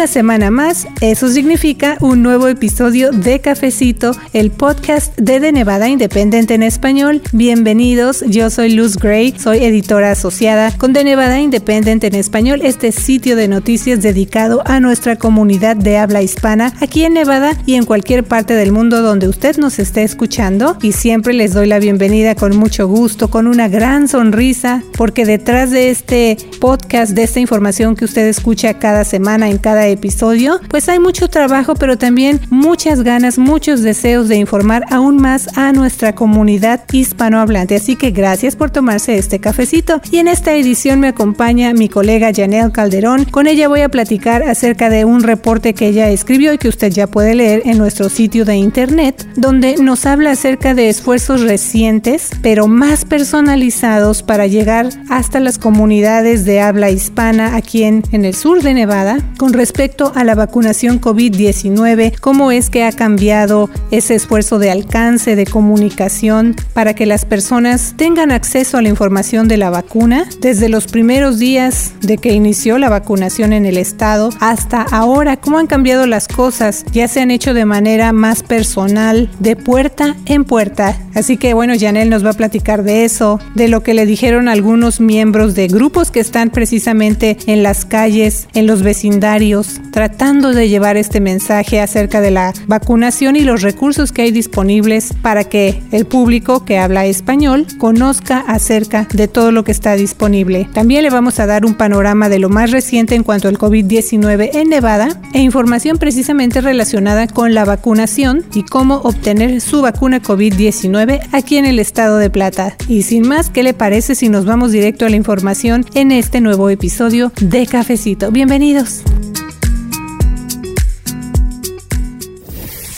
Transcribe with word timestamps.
Una 0.00 0.06
semana 0.06 0.50
más, 0.50 0.86
eso 1.02 1.28
significa 1.28 1.98
un 2.00 2.22
nuevo 2.22 2.48
episodio 2.48 3.10
de 3.10 3.38
Cafecito, 3.40 4.12
el 4.32 4.50
podcast 4.50 5.14
de 5.18 5.40
The 5.40 5.52
Nevada 5.52 5.90
Independent 5.90 6.50
en 6.52 6.62
español. 6.62 7.20
Bienvenidos, 7.32 8.24
yo 8.26 8.48
soy 8.48 8.72
Luz 8.72 8.96
Gray, 8.96 9.34
soy 9.38 9.58
editora 9.58 10.12
asociada 10.12 10.74
con 10.78 10.94
The 10.94 11.04
Nevada 11.04 11.38
Independent 11.38 12.02
en 12.04 12.14
español, 12.14 12.62
este 12.64 12.92
sitio 12.92 13.36
de 13.36 13.46
noticias 13.46 14.00
dedicado 14.00 14.62
a 14.64 14.80
nuestra 14.80 15.16
comunidad 15.16 15.76
de 15.76 15.98
habla 15.98 16.22
hispana 16.22 16.72
aquí 16.80 17.04
en 17.04 17.12
Nevada 17.12 17.54
y 17.66 17.74
en 17.74 17.84
cualquier 17.84 18.24
parte 18.24 18.54
del 18.54 18.72
mundo 18.72 19.02
donde 19.02 19.28
usted 19.28 19.58
nos 19.58 19.78
esté 19.78 20.02
escuchando. 20.02 20.78
Y 20.80 20.92
siempre 20.92 21.34
les 21.34 21.52
doy 21.52 21.66
la 21.66 21.78
bienvenida 21.78 22.34
con 22.34 22.56
mucho 22.56 22.88
gusto, 22.88 23.28
con 23.28 23.46
una 23.46 23.68
gran 23.68 24.08
sonrisa, 24.08 24.82
porque 24.96 25.26
detrás 25.26 25.70
de 25.70 25.90
este 25.90 26.38
podcast, 26.58 27.12
de 27.12 27.24
esta 27.24 27.40
información 27.40 27.96
que 27.96 28.06
usted 28.06 28.26
escucha 28.28 28.78
cada 28.78 29.04
semana 29.04 29.50
en 29.50 29.58
cada 29.58 29.89
episodio, 29.92 30.60
pues 30.68 30.88
hay 30.88 30.98
mucho 30.98 31.28
trabajo, 31.28 31.74
pero 31.74 31.98
también 31.98 32.40
muchas 32.50 33.02
ganas, 33.02 33.38
muchos 33.38 33.82
deseos 33.82 34.28
de 34.28 34.36
informar 34.36 34.84
aún 34.90 35.16
más 35.16 35.56
a 35.58 35.72
nuestra 35.72 36.14
comunidad 36.14 36.82
hispanohablante. 36.92 37.76
Así 37.76 37.96
que 37.96 38.10
gracias 38.10 38.56
por 38.56 38.70
tomarse 38.70 39.18
este 39.18 39.40
cafecito. 39.40 40.00
Y 40.10 40.18
en 40.18 40.28
esta 40.28 40.54
edición 40.54 41.00
me 41.00 41.08
acompaña 41.08 41.72
mi 41.72 41.88
colega 41.88 42.32
Janelle 42.34 42.72
Calderón. 42.72 43.24
Con 43.24 43.46
ella 43.46 43.68
voy 43.68 43.80
a 43.80 43.88
platicar 43.88 44.42
acerca 44.42 44.90
de 44.90 45.04
un 45.04 45.22
reporte 45.22 45.74
que 45.74 45.88
ella 45.88 46.08
escribió 46.10 46.52
y 46.52 46.58
que 46.58 46.68
usted 46.68 46.90
ya 46.90 47.06
puede 47.06 47.34
leer 47.34 47.62
en 47.64 47.78
nuestro 47.78 48.08
sitio 48.08 48.44
de 48.44 48.56
internet, 48.56 49.26
donde 49.36 49.76
nos 49.76 50.06
habla 50.06 50.32
acerca 50.32 50.74
de 50.74 50.88
esfuerzos 50.88 51.42
recientes, 51.42 52.30
pero 52.42 52.66
más 52.66 53.04
personalizados 53.04 54.22
para 54.22 54.46
llegar 54.46 54.88
hasta 55.08 55.40
las 55.40 55.58
comunidades 55.58 56.44
de 56.44 56.60
habla 56.60 56.90
hispana 56.90 57.56
aquí 57.56 57.82
en, 57.82 58.02
en 58.12 58.24
el 58.24 58.34
sur 58.34 58.62
de 58.62 58.74
Nevada 58.74 59.18
con 59.38 59.52
respecto 59.52 59.79
a 60.14 60.24
la 60.24 60.34
vacunación 60.34 61.00
COVID-19, 61.00 62.18
cómo 62.20 62.52
es 62.52 62.68
que 62.68 62.84
ha 62.84 62.92
cambiado 62.92 63.70
ese 63.90 64.14
esfuerzo 64.14 64.58
de 64.58 64.70
alcance, 64.70 65.36
de 65.36 65.46
comunicación, 65.46 66.54
para 66.74 66.92
que 66.92 67.06
las 67.06 67.24
personas 67.24 67.94
tengan 67.96 68.30
acceso 68.30 68.76
a 68.76 68.82
la 68.82 68.90
información 68.90 69.48
de 69.48 69.56
la 69.56 69.70
vacuna 69.70 70.28
desde 70.42 70.68
los 70.68 70.86
primeros 70.86 71.38
días 71.38 71.94
de 72.02 72.18
que 72.18 72.34
inició 72.34 72.76
la 72.76 72.90
vacunación 72.90 73.54
en 73.54 73.64
el 73.64 73.78
estado 73.78 74.28
hasta 74.38 74.82
ahora, 74.82 75.38
cómo 75.38 75.56
han 75.56 75.66
cambiado 75.66 76.06
las 76.06 76.28
cosas, 76.28 76.84
ya 76.92 77.08
se 77.08 77.22
han 77.22 77.30
hecho 77.30 77.54
de 77.54 77.64
manera 77.64 78.12
más 78.12 78.42
personal, 78.42 79.30
de 79.38 79.56
puerta 79.56 80.14
en 80.26 80.44
puerta. 80.44 80.94
Así 81.14 81.38
que 81.38 81.54
bueno, 81.54 81.72
Janel 81.80 82.10
nos 82.10 82.22
va 82.22 82.30
a 82.30 82.34
platicar 82.34 82.82
de 82.82 83.06
eso, 83.06 83.40
de 83.54 83.68
lo 83.68 83.82
que 83.82 83.94
le 83.94 84.04
dijeron 84.04 84.50
algunos 84.50 85.00
miembros 85.00 85.54
de 85.54 85.68
grupos 85.68 86.10
que 86.10 86.20
están 86.20 86.50
precisamente 86.50 87.38
en 87.46 87.62
las 87.62 87.86
calles, 87.86 88.46
en 88.52 88.66
los 88.66 88.82
vecindarios, 88.82 89.69
tratando 89.90 90.52
de 90.52 90.68
llevar 90.68 90.96
este 90.96 91.20
mensaje 91.20 91.80
acerca 91.80 92.20
de 92.20 92.30
la 92.30 92.52
vacunación 92.66 93.36
y 93.36 93.40
los 93.40 93.62
recursos 93.62 94.12
que 94.12 94.22
hay 94.22 94.30
disponibles 94.30 95.12
para 95.22 95.44
que 95.44 95.82
el 95.92 96.06
público 96.06 96.64
que 96.64 96.78
habla 96.78 97.06
español 97.06 97.66
conozca 97.78 98.40
acerca 98.46 99.06
de 99.12 99.28
todo 99.28 99.52
lo 99.52 99.64
que 99.64 99.72
está 99.72 99.94
disponible. 99.96 100.68
También 100.72 101.02
le 101.02 101.10
vamos 101.10 101.40
a 101.40 101.46
dar 101.46 101.64
un 101.64 101.74
panorama 101.74 102.28
de 102.28 102.38
lo 102.38 102.48
más 102.48 102.70
reciente 102.70 103.14
en 103.14 103.22
cuanto 103.22 103.48
al 103.48 103.58
COVID-19 103.58 104.50
en 104.54 104.68
Nevada 104.68 105.08
e 105.32 105.40
información 105.40 105.98
precisamente 105.98 106.60
relacionada 106.60 107.26
con 107.26 107.54
la 107.54 107.64
vacunación 107.64 108.44
y 108.54 108.62
cómo 108.62 108.96
obtener 108.96 109.60
su 109.60 109.82
vacuna 109.82 110.22
COVID-19 110.22 111.20
aquí 111.32 111.56
en 111.56 111.66
el 111.66 111.78
estado 111.78 112.18
de 112.18 112.30
Plata. 112.30 112.76
Y 112.88 113.02
sin 113.02 113.26
más, 113.26 113.50
¿qué 113.50 113.62
le 113.62 113.74
parece 113.74 114.14
si 114.14 114.28
nos 114.28 114.44
vamos 114.44 114.72
directo 114.72 115.06
a 115.06 115.10
la 115.10 115.16
información 115.16 115.84
en 115.94 116.12
este 116.12 116.40
nuevo 116.40 116.70
episodio 116.70 117.32
de 117.40 117.66
Cafecito? 117.66 118.30
Bienvenidos. 118.30 119.02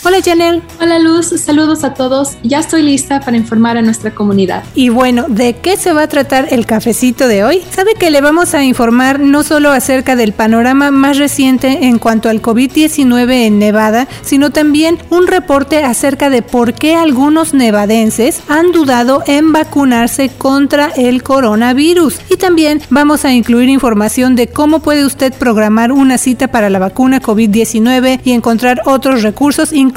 Hola 0.05 0.17
Janel. 0.21 0.65
Hola 0.81 0.99
Luz, 0.99 1.29
saludos 1.29 1.85
a 1.85 1.95
todos. 1.95 2.37
Ya 2.43 2.59
estoy 2.59 2.83
lista 2.83 3.21
para 3.21 3.37
informar 3.37 3.77
a 3.77 3.83
nuestra 3.83 4.13
comunidad. 4.13 4.65
Y 4.75 4.89
bueno, 4.89 5.27
¿de 5.29 5.55
qué 5.55 5.77
se 5.77 5.93
va 5.93 6.03
a 6.03 6.09
tratar 6.09 6.49
el 6.51 6.67
cafecito 6.67 7.29
de 7.29 7.45
hoy? 7.45 7.63
Sabe 7.71 7.95
que 7.95 8.11
le 8.11 8.21
vamos 8.21 8.53
a 8.55 8.65
informar 8.65 9.21
no 9.21 9.45
solo 9.45 9.71
acerca 9.71 10.17
del 10.17 10.33
panorama 10.33 10.91
más 10.91 11.19
reciente 11.19 11.87
en 11.87 12.01
cuanto 12.01 12.29
al 12.29 12.43
COVID-19 12.43 13.47
en 13.47 13.61
Nevada, 13.61 14.09
sino 14.23 14.51
también 14.51 14.99
un 15.11 15.29
reporte 15.29 15.85
acerca 15.85 16.31
de 16.31 16.43
por 16.43 16.75
qué 16.75 16.97
algunos 16.97 17.55
nevadenses 17.55 18.43
han 18.49 18.73
dudado 18.73 19.23
en 19.29 19.53
vacunarse 19.53 20.31
contra 20.37 20.89
el 20.97 21.23
coronavirus. 21.23 22.19
Y 22.29 22.39
también 22.39 22.83
vamos 22.91 23.25
a 23.25 23.33
incluir 23.33 23.69
información 23.69 24.35
de 24.35 24.49
cómo 24.49 24.81
puede 24.81 25.05
usted 25.05 25.33
programar 25.33 25.93
una 25.93 26.19
cita 26.19 26.49
para 26.49 26.71
la 26.71 26.81
vacuna 26.81 27.23
COVID-19 27.23 28.19
y 28.25 28.33
encontrar 28.33 28.83
otros 28.85 29.23
recursos, 29.23 29.73
incluso 29.73 29.92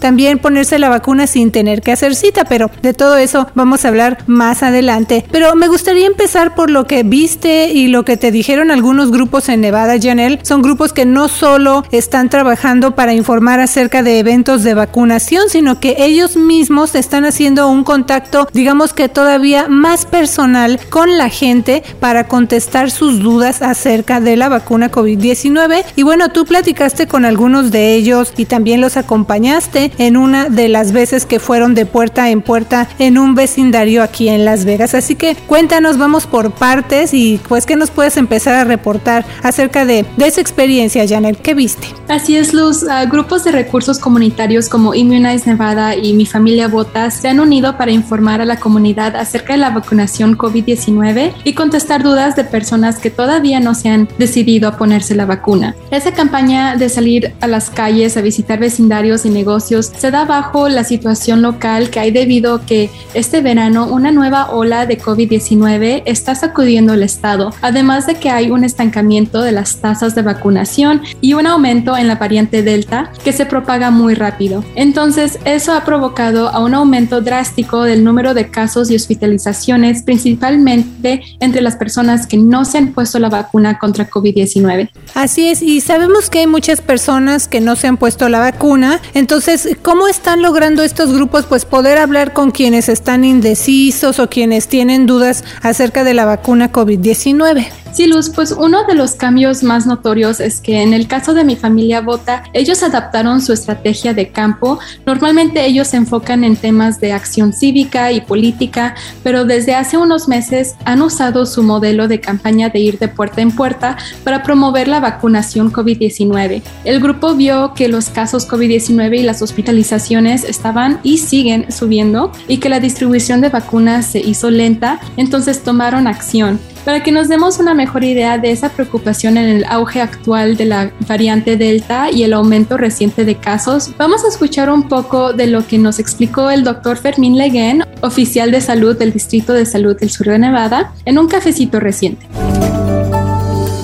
también 0.00 0.38
ponerse 0.38 0.78
la 0.78 0.88
vacuna 0.88 1.26
sin 1.26 1.50
tener 1.50 1.82
que 1.82 1.92
hacer 1.92 2.14
cita, 2.14 2.44
pero 2.44 2.70
de 2.82 2.94
todo 2.94 3.16
eso 3.16 3.46
vamos 3.54 3.84
a 3.84 3.88
hablar 3.88 4.18
más 4.26 4.62
adelante. 4.62 5.24
Pero 5.30 5.54
me 5.54 5.68
gustaría 5.68 6.06
empezar 6.06 6.54
por 6.54 6.70
lo 6.70 6.86
que 6.86 7.02
viste 7.02 7.70
y 7.70 7.88
lo 7.88 8.04
que 8.04 8.16
te 8.16 8.30
dijeron 8.30 8.70
algunos 8.70 9.10
grupos 9.10 9.48
en 9.48 9.60
Nevada, 9.60 9.94
Janelle. 10.00 10.40
Son 10.42 10.62
grupos 10.62 10.92
que 10.92 11.04
no 11.04 11.28
solo 11.28 11.84
están 11.90 12.28
trabajando 12.28 12.94
para 12.94 13.14
informar 13.14 13.60
acerca 13.60 14.02
de 14.02 14.18
eventos 14.18 14.62
de 14.62 14.74
vacunación, 14.74 15.44
sino 15.48 15.80
que 15.80 15.96
ellos 15.98 16.36
mismos 16.36 16.94
están 16.94 17.24
haciendo 17.24 17.68
un 17.68 17.84
contacto, 17.84 18.48
digamos 18.52 18.92
que 18.92 19.08
todavía 19.08 19.68
más 19.68 20.06
personal 20.06 20.80
con 20.90 21.18
la 21.18 21.28
gente 21.28 21.82
para 22.00 22.28
contestar 22.28 22.90
sus 22.90 23.20
dudas 23.20 23.62
acerca 23.62 24.20
de 24.20 24.36
la 24.36 24.48
vacuna 24.48 24.90
COVID-19. 24.90 25.84
Y 25.96 26.02
bueno, 26.02 26.30
tú 26.30 26.44
platicaste 26.44 27.06
con 27.06 27.24
algunos 27.24 27.70
de 27.70 27.94
ellos 27.94 28.32
y 28.36 28.44
también 28.44 28.80
los 28.80 28.96
acompañaste 28.96 29.37
en 29.38 30.16
una 30.16 30.48
de 30.48 30.68
las 30.68 30.92
veces 30.92 31.24
que 31.24 31.38
fueron 31.38 31.74
de 31.74 31.86
puerta 31.86 32.30
en 32.30 32.42
puerta 32.42 32.88
en 32.98 33.18
un 33.18 33.34
vecindario 33.34 34.02
aquí 34.02 34.28
en 34.28 34.44
Las 34.44 34.64
Vegas. 34.64 34.94
Así 34.94 35.14
que 35.14 35.36
cuéntanos, 35.46 35.96
vamos 35.96 36.26
por 36.26 36.50
partes 36.50 37.14
y 37.14 37.40
pues 37.48 37.64
que 37.64 37.76
nos 37.76 37.90
puedes 37.90 38.16
empezar 38.16 38.54
a 38.54 38.64
reportar 38.64 39.24
acerca 39.42 39.84
de, 39.84 40.04
de 40.16 40.26
esa 40.26 40.40
experiencia, 40.40 41.06
Janet. 41.06 41.40
¿Qué 41.40 41.54
viste? 41.54 41.86
Así 42.08 42.36
es, 42.36 42.52
Luz. 42.52 42.82
Uh, 42.82 43.08
grupos 43.08 43.44
de 43.44 43.52
recursos 43.52 43.98
comunitarios 43.98 44.68
como 44.68 44.94
Immunize 44.94 45.48
Nevada 45.48 45.94
y 45.94 46.14
Mi 46.14 46.26
Familia 46.26 46.66
Vota 46.66 47.10
se 47.10 47.28
han 47.28 47.38
unido 47.38 47.76
para 47.76 47.92
informar 47.92 48.40
a 48.40 48.44
la 48.44 48.56
comunidad 48.56 49.14
acerca 49.14 49.52
de 49.52 49.58
la 49.58 49.70
vacunación 49.70 50.36
COVID-19 50.36 51.34
y 51.44 51.52
contestar 51.52 52.02
dudas 52.02 52.34
de 52.34 52.44
personas 52.44 52.98
que 52.98 53.10
todavía 53.10 53.60
no 53.60 53.74
se 53.74 53.90
han 53.90 54.08
decidido 54.18 54.68
a 54.68 54.76
ponerse 54.76 55.14
la 55.14 55.26
vacuna. 55.26 55.74
Esa 55.90 56.12
campaña 56.12 56.76
de 56.76 56.88
salir 56.88 57.34
a 57.40 57.46
las 57.46 57.70
calles 57.70 58.16
a 58.16 58.22
visitar 58.22 58.58
vecindarios 58.58 59.24
negocios 59.28 59.92
se 59.96 60.10
da 60.10 60.24
bajo 60.24 60.68
la 60.68 60.84
situación 60.84 61.42
local 61.42 61.90
que 61.90 62.00
hay 62.00 62.10
debido 62.10 62.54
a 62.54 62.66
que 62.66 62.90
este 63.14 63.40
verano 63.40 63.86
una 63.86 64.10
nueva 64.10 64.50
ola 64.50 64.86
de 64.86 64.98
COVID-19 64.98 66.02
está 66.06 66.34
sacudiendo 66.34 66.94
el 66.94 67.02
estado, 67.02 67.52
además 67.62 68.06
de 68.06 68.16
que 68.16 68.30
hay 68.30 68.50
un 68.50 68.64
estancamiento 68.64 69.42
de 69.42 69.52
las 69.52 69.76
tasas 69.76 70.14
de 70.14 70.22
vacunación 70.22 71.02
y 71.20 71.34
un 71.34 71.46
aumento 71.46 71.96
en 71.96 72.08
la 72.08 72.16
variante 72.16 72.62
Delta 72.62 73.12
que 73.24 73.32
se 73.32 73.46
propaga 73.46 73.90
muy 73.90 74.14
rápido. 74.14 74.64
Entonces, 74.74 75.38
eso 75.44 75.72
ha 75.72 75.84
provocado 75.84 76.48
a 76.48 76.60
un 76.60 76.74
aumento 76.74 77.20
drástico 77.20 77.82
del 77.82 78.04
número 78.04 78.34
de 78.34 78.50
casos 78.50 78.90
y 78.90 78.96
hospitalizaciones, 78.96 80.02
principalmente 80.02 81.22
entre 81.40 81.62
las 81.62 81.76
personas 81.76 82.26
que 82.26 82.36
no 82.36 82.64
se 82.64 82.78
han 82.78 82.92
puesto 82.92 83.18
la 83.18 83.28
vacuna 83.28 83.78
contra 83.78 84.08
COVID-19. 84.08 84.90
Así 85.14 85.48
es, 85.48 85.62
y 85.62 85.80
sabemos 85.80 86.30
que 86.30 86.40
hay 86.40 86.46
muchas 86.46 86.80
personas 86.80 87.48
que 87.48 87.60
no 87.60 87.76
se 87.76 87.86
han 87.86 87.96
puesto 87.96 88.28
la 88.28 88.38
vacuna, 88.38 89.00
entonces, 89.18 89.68
¿cómo 89.82 90.06
están 90.06 90.42
logrando 90.42 90.84
estos 90.84 91.12
grupos 91.12 91.44
pues 91.46 91.64
poder 91.64 91.98
hablar 91.98 92.32
con 92.32 92.52
quienes 92.52 92.88
están 92.88 93.24
indecisos 93.24 94.20
o 94.20 94.30
quienes 94.30 94.68
tienen 94.68 95.06
dudas 95.06 95.42
acerca 95.60 96.04
de 96.04 96.14
la 96.14 96.24
vacuna 96.24 96.70
COVID-19? 96.70 97.66
Sí, 97.92 98.06
Luz, 98.06 98.30
pues 98.30 98.52
uno 98.52 98.84
de 98.84 98.94
los 98.94 99.14
cambios 99.14 99.62
más 99.62 99.86
notorios 99.86 100.40
es 100.40 100.60
que 100.60 100.82
en 100.82 100.92
el 100.92 101.08
caso 101.08 101.34
de 101.34 101.44
mi 101.44 101.56
familia 101.56 102.00
Bota, 102.00 102.44
ellos 102.52 102.82
adaptaron 102.82 103.40
su 103.40 103.52
estrategia 103.52 104.14
de 104.14 104.28
campo. 104.28 104.78
Normalmente 105.06 105.64
ellos 105.64 105.88
se 105.88 105.96
enfocan 105.96 106.44
en 106.44 106.56
temas 106.56 107.00
de 107.00 107.12
acción 107.12 107.52
cívica 107.52 108.12
y 108.12 108.20
política, 108.20 108.94
pero 109.24 109.44
desde 109.44 109.74
hace 109.74 109.96
unos 109.96 110.28
meses 110.28 110.74
han 110.84 111.02
usado 111.02 111.46
su 111.46 111.62
modelo 111.62 112.08
de 112.08 112.20
campaña 112.20 112.68
de 112.68 112.78
ir 112.78 112.98
de 112.98 113.08
puerta 113.08 113.40
en 113.40 113.50
puerta 113.50 113.96
para 114.22 114.42
promover 114.42 114.86
la 114.86 115.00
vacunación 115.00 115.72
COVID-19. 115.72 116.62
El 116.84 117.00
grupo 117.00 117.34
vio 117.34 117.72
que 117.74 117.88
los 117.88 118.10
casos 118.10 118.48
COVID-19 118.48 119.18
y 119.18 119.22
las 119.22 119.42
hospitalizaciones 119.42 120.44
estaban 120.44 121.00
y 121.02 121.18
siguen 121.18 121.70
subiendo 121.72 122.32
y 122.46 122.58
que 122.58 122.68
la 122.68 122.80
distribución 122.80 123.40
de 123.40 123.48
vacunas 123.48 124.06
se 124.06 124.20
hizo 124.20 124.50
lenta, 124.50 125.00
entonces 125.16 125.62
tomaron 125.62 126.06
acción. 126.06 126.60
Para 126.88 127.02
que 127.02 127.12
nos 127.12 127.28
demos 127.28 127.58
una 127.58 127.74
mejor 127.74 128.02
idea 128.02 128.38
de 128.38 128.50
esa 128.50 128.70
preocupación 128.70 129.36
en 129.36 129.44
el 129.44 129.64
auge 129.66 130.00
actual 130.00 130.56
de 130.56 130.64
la 130.64 130.90
variante 131.06 131.58
Delta 131.58 132.10
y 132.10 132.22
el 132.22 132.32
aumento 132.32 132.78
reciente 132.78 133.26
de 133.26 133.34
casos, 133.34 133.92
vamos 133.98 134.24
a 134.24 134.28
escuchar 134.28 134.70
un 134.70 134.88
poco 134.88 135.34
de 135.34 135.48
lo 135.48 135.66
que 135.66 135.76
nos 135.76 135.98
explicó 135.98 136.48
el 136.48 136.64
doctor 136.64 136.96
Fermín 136.96 137.36
Leguén, 137.36 137.82
oficial 138.00 138.50
de 138.50 138.62
salud 138.62 138.96
del 138.96 139.12
Distrito 139.12 139.52
de 139.52 139.66
Salud 139.66 139.98
del 139.98 140.08
Sur 140.08 140.28
de 140.28 140.38
Nevada, 140.38 140.94
en 141.04 141.18
un 141.18 141.28
cafecito 141.28 141.78
reciente. 141.78 142.26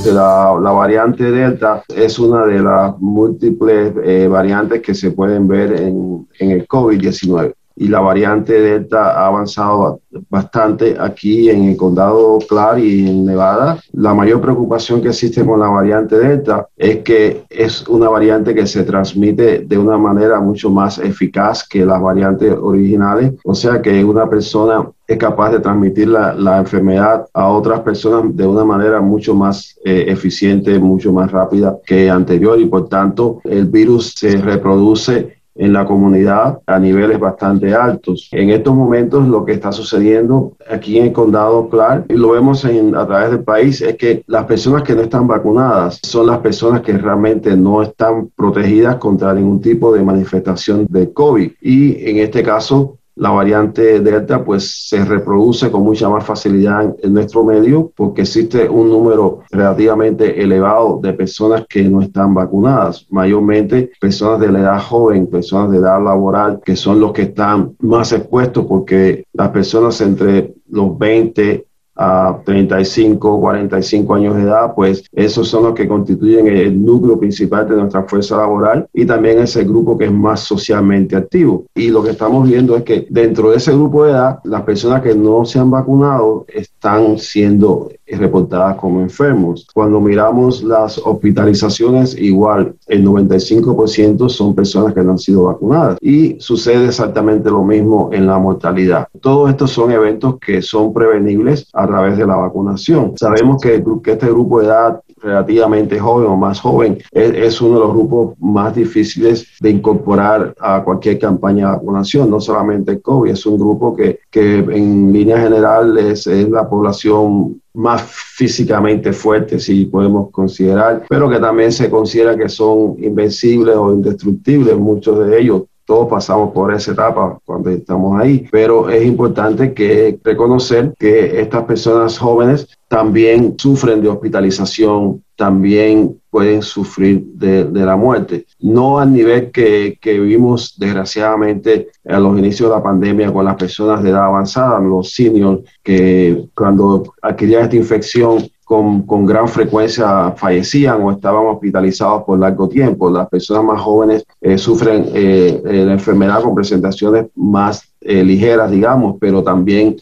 La, 0.07 0.55
variante 0.55 1.31
Delta 1.31 1.83
es 1.95 2.19
una 2.19 2.47
de 2.47 2.61
las 2.61 2.99
múltiples 3.01 3.93
eh, 4.03 4.29
variantes 4.29 4.81
que 4.81 4.95
se 4.95 5.11
pueden 5.11 5.47
ver 5.47 5.75
en 5.75 6.27
el 6.41 6.67
COVID-19 6.67 7.53
y 7.77 7.89
la 7.89 8.01
variante 8.01 8.61
Delta 8.61 9.13
ha 9.13 9.27
avanzado 9.27 10.01
bastante 10.29 10.97
aquí 10.99 11.51
en 11.51 11.65
el 11.65 11.77
condado 11.77 12.39
Clark 12.49 12.79
y 12.79 13.09
en 13.09 13.27
Nevada. 13.27 13.79
La 13.93 14.15
mayor 14.15 14.41
preocupación 14.41 15.03
que 15.03 15.09
existe 15.09 15.45
con 15.45 15.61
la 15.61 15.69
variante 15.69 16.19
Delta 16.19 16.69
es 16.77 16.99
que 16.99 17.45
es 17.51 17.87
una 17.89 18.09
variante 18.09 18.55
que 18.55 18.67
se 18.67 18.85
transmite 18.85 19.61
de 19.61 19.79
una 19.79 19.99
manera 19.99 20.41
mucho 20.41 20.71
más 20.71 20.99
eficaz 20.99 21.67
que 21.67 21.85
las 21.85 22.01
variantes 22.01 22.55
originales, 22.61 23.33
o 23.45 23.55
sea 23.55 23.83
que 23.83 24.05
una 24.05 24.29
persona 24.29 24.89
es 25.07 25.19
capaz 25.19 25.51
de 25.51 25.61
transmitir 25.61 26.09
la, 26.09 26.33
la 26.33 26.59
enfermedad 26.59 27.27
a 27.35 27.49
otras 27.49 27.81
personas 27.81 28.35
de 28.35 28.47
una 28.47 28.65
manera 28.65 29.01
mucho 29.01 29.35
más 29.35 29.79
eh, 29.85 30.07
eficiente, 30.09 30.79
mucho 30.79 31.13
más 31.13 31.31
rápida 31.31 31.77
que 31.85 32.09
anterior 32.09 32.59
y 32.59 32.67
por 32.67 32.89
tanto 32.89 33.41
el 33.45 33.67
virus 33.67 34.15
se 34.17 34.37
reproduce 34.39 35.44
en 35.55 35.73
la 35.73 35.85
comunidad 35.85 36.61
a 36.67 36.79
niveles 36.79 37.19
bastante 37.19 37.75
altos. 37.75 38.29
En 38.33 38.51
estos 38.51 38.75
momentos 38.75 39.27
lo 39.29 39.45
que 39.45 39.53
está 39.53 39.73
sucediendo 39.73 40.53
aquí 40.69 40.99
en 40.99 41.07
el 41.07 41.13
condado 41.13 41.69
Clark, 41.69 42.07
y 42.09 42.15
lo 42.15 42.33
vemos 42.33 42.65
a 42.65 43.07
través 43.07 43.31
del 43.31 43.45
país, 43.45 43.81
es 43.81 43.97
que 43.97 44.25
las 44.27 44.45
personas 44.45 44.83
que 44.83 44.95
no 44.95 45.03
están 45.03 45.27
vacunadas 45.27 46.01
son 46.03 46.27
las 46.27 46.39
personas 46.39 46.83
que 46.83 46.93
realmente 46.93 47.57
no 47.57 47.83
están 47.83 48.31
protegidas 48.37 48.97
contra 48.97 49.35
ningún 49.35 49.61
tipo 49.61 49.93
de 49.93 50.03
manifestación 50.03 50.87
de 50.89 51.13
COVID. 51.13 51.53
Y 51.61 52.11
en 52.11 52.19
este 52.19 52.43
caso, 52.43 52.99
la 53.17 53.31
variante 53.31 54.01
Delta 54.01 54.45
pues 54.45 54.89
se 54.89 55.05
reproduce 55.05 55.71
con 55.71 55.83
mucha 55.83 56.09
más 56.09 56.25
facilidad 56.25 56.95
en, 57.03 57.15
nuestro 57.15 57.45
medio 57.45 57.93
porque 57.97 58.23
existe 58.23 58.69
un 58.69 58.91
número 58.91 59.41
relativamente 59.51 60.43
elevado 60.43 60.99
de 61.01 61.13
personas 61.13 61.65
que 61.69 61.85
no 61.85 62.03
están 62.03 62.35
vacunadas, 62.35 63.07
mayormente 63.11 63.93
personas 64.01 64.41
de 64.41 64.51
la 64.51 64.61
edad 64.61 64.81
joven, 64.81 65.29
personas 65.29 65.71
de 65.71 65.79
edad 65.79 66.03
laboral, 66.03 66.61
que 66.65 66.75
son 66.75 67.01
los 67.01 67.13
que 67.13 67.23
están 67.23 67.77
más 67.81 68.13
expuestos 68.13 68.67
porque 68.67 69.25
las 69.33 69.51
personas 69.51 70.01
entre 70.01 70.55
los 70.69 70.99
20 70.99 71.67
a 71.97 72.41
35, 72.45 73.41
45 73.41 74.15
años 74.15 74.37
de 74.37 74.43
edad, 74.43 74.75
pues 74.75 75.05
esos 75.13 75.49
son 75.49 75.65
los 75.65 75.75
que 75.75 75.87
constituyen 75.87 76.47
el 76.49 76.85
núcleo 76.85 77.19
principal 77.19 77.69
de 77.69 77.77
nuestra 77.77 78.03
fuerza 78.05 78.37
laboral 78.37 78.87
y 78.93 79.05
también 79.05 79.39
ese 79.39 79.65
grupo 79.65 79.97
que 79.97 80.07
es 80.07 80.13
más 80.13 80.41
socialmente 80.41 81.17
activo. 81.17 81.65
Y 81.75 81.91
lo 81.91 82.03
que 82.03 82.11
estamos 82.11 82.49
viendo 82.49 82.77
es 82.77 82.83
que 82.83 83.07
dentro 83.11 83.51
de 83.51 83.59
ese 83.59 83.73
grupo 83.73 84.05
de 84.05 84.13
edad, 84.13 84.41
las 84.45 84.63
personas 84.63 85.03
que 85.03 85.15
no 85.15 85.45
se 85.45 85.59
han 85.59 85.71
vacunado 85.71 86.47
están 86.49 87.19
siendo 87.19 87.91
reportadas 88.07 88.77
como 88.77 89.01
enfermos. 89.01 89.67
Cuando 89.75 90.01
miramos 90.01 90.63
las 90.63 90.99
hospitalizaciones, 90.99 92.17
igual 92.19 92.75
el 92.87 93.05
95% 93.05 94.29
son 94.29 94.55
personas 94.55 94.95
que 94.95 95.03
no 95.03 95.13
han 95.13 95.19
sido 95.19 95.45
vacunadas 95.45 95.99
y 96.01 96.37
sucede 96.41 96.87
exactamente 96.87 97.51
lo 97.51 97.65
mismo 97.65 98.11
en 98.13 98.27
la 98.27 98.39
mortalidad. 98.39 99.09
Todos 99.21 99.51
estos 99.51 99.71
son 99.71 99.91
eventos 99.91 100.39
que 100.39 100.63
son 100.63 100.93
prevenibles 100.93 101.69
a 101.73 101.87
través 101.87 102.19
de 102.19 102.27
la 102.27 102.37
vacunación. 102.37 103.15
Sabemos 103.17 103.61
que, 103.63 103.83
que 104.03 104.13
este 104.13 104.27
grupo 104.27 104.61
de 104.61 104.67
edad 104.67 105.01
relativamente 105.25 105.99
joven 105.99 106.29
o 106.29 106.37
más 106.37 106.61
joven 106.61 106.99
es, 107.11 107.61
uno 107.61 107.75
de 107.75 107.81
los 107.81 107.95
grupos 107.95 108.39
más 108.39 108.75
difíciles 108.75 109.49
de 109.61 109.71
incorporar 109.71 110.55
a 110.61 110.83
cualquier 110.85 111.19
campaña 111.19 111.67
de 111.67 111.77
vacunación, 111.77 112.31
no 112.31 112.41
solamente 112.41 113.01
COVID, 113.01 113.31
es 113.31 113.47
un 113.47 113.59
grupo 113.59 113.97
que, 113.97 114.21
que 114.31 114.59
en 114.59 115.13
línea 115.13 115.41
general 115.41 115.97
es, 115.97 116.27
es 116.27 116.49
la 116.51 116.69
población 116.69 117.63
más 117.75 118.03
físicamente 118.03 119.13
fuerte, 119.13 119.59
si 119.59 119.85
podemos 119.87 120.31
considerar, 120.31 121.05
pero 121.09 121.29
que 121.29 121.41
también 121.41 121.73
se 121.73 121.91
considera 121.91 122.37
que 122.37 122.49
son 122.49 122.97
invencibles 123.03 123.75
o 123.77 123.93
indestructibles, 123.93 124.77
muchos 124.77 125.27
de 125.27 125.41
ellos. 125.41 125.63
Todos 125.85 126.09
pasamos 126.09 126.53
por 126.53 126.73
esa 126.73 126.93
etapa 126.93 127.39
cuando 127.45 127.69
estamos 127.69 128.19
ahí, 128.19 128.49
pero 128.51 128.89
es 128.89 129.05
importante 129.05 129.75
que 129.75 130.19
reconocer 130.25 130.95
que 130.99 131.41
estas 131.41 131.65
personas 131.65 132.19
jóvenes 132.19 132.69
también 132.89 133.55
sufren 133.59 134.03
de 134.03 134.09
hospitalización, 134.09 135.23
también 135.37 136.21
pueden 136.31 136.63
sufrir 136.63 137.25
de, 137.35 137.65
la 137.73 137.97
muerte. 137.97 138.47
No 138.61 138.99
al 138.99 139.13
nivel 139.13 139.51
que, 139.51 139.99
que, 140.01 140.19
vimos 140.21 140.75
desgraciadamente 140.79 141.89
a 142.09 142.19
los 142.19 142.39
inicios 142.39 142.71
de 142.71 142.77
la 142.77 142.83
pandemia 142.83 143.33
con 143.33 143.45
las 143.45 143.57
personas 143.57 144.03
de 144.03 144.11
edad 144.11 144.27
avanzada, 144.27 144.79
los 144.81 145.13
seniors, 145.13 145.63
que 145.83 146.47
cuando 146.55 147.15
adquirían 147.23 147.63
esta 147.65 147.77
infección 147.77 148.49
con, 148.65 149.03
con, 149.03 149.27
gran 149.27 149.47
frecuencia 149.47 150.33
fallecían 150.33 151.03
o 151.03 151.13
estaban 151.13 151.47
hospitalizados 151.47 152.25
por 152.25 152.39
largo 152.39 152.69
tiempo. 152.69 153.11
Las 153.11 153.29
personas 153.29 153.65
más 153.65 153.81
jóvenes 153.81 154.25
eh, 154.41 154.57
sufren 154.57 155.07
eh, 155.15 155.63
eh, 155.65 155.85
la 155.85 155.93
enfermedad 155.93 156.43
con 156.43 156.55
presentaciones 156.55 157.27
más 157.35 157.83
ligeras, 158.01 158.71
digamos, 158.71 159.17
pero 159.19 159.43
también 159.43 159.97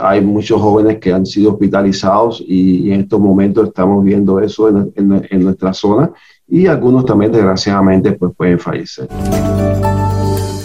hay 0.00 0.20
muchos 0.20 0.60
jóvenes 0.60 0.98
que 0.98 1.12
han 1.12 1.26
sido 1.26 1.52
hospitalizados 1.52 2.42
y, 2.46 2.92
en 2.92 3.00
estos 3.00 3.20
momentos 3.20 3.68
estamos 3.68 4.04
viendo 4.04 4.40
eso 4.40 4.68
en, 4.68 4.92
en, 4.94 5.26
en 5.28 5.42
nuestra 5.42 5.72
zona 5.72 6.12
y 6.46 6.66
algunos 6.66 7.04
también 7.04 7.32
desgraciadamente 7.32 8.12
pues 8.12 8.32
pueden 8.36 8.58
fallecer. 8.58 9.08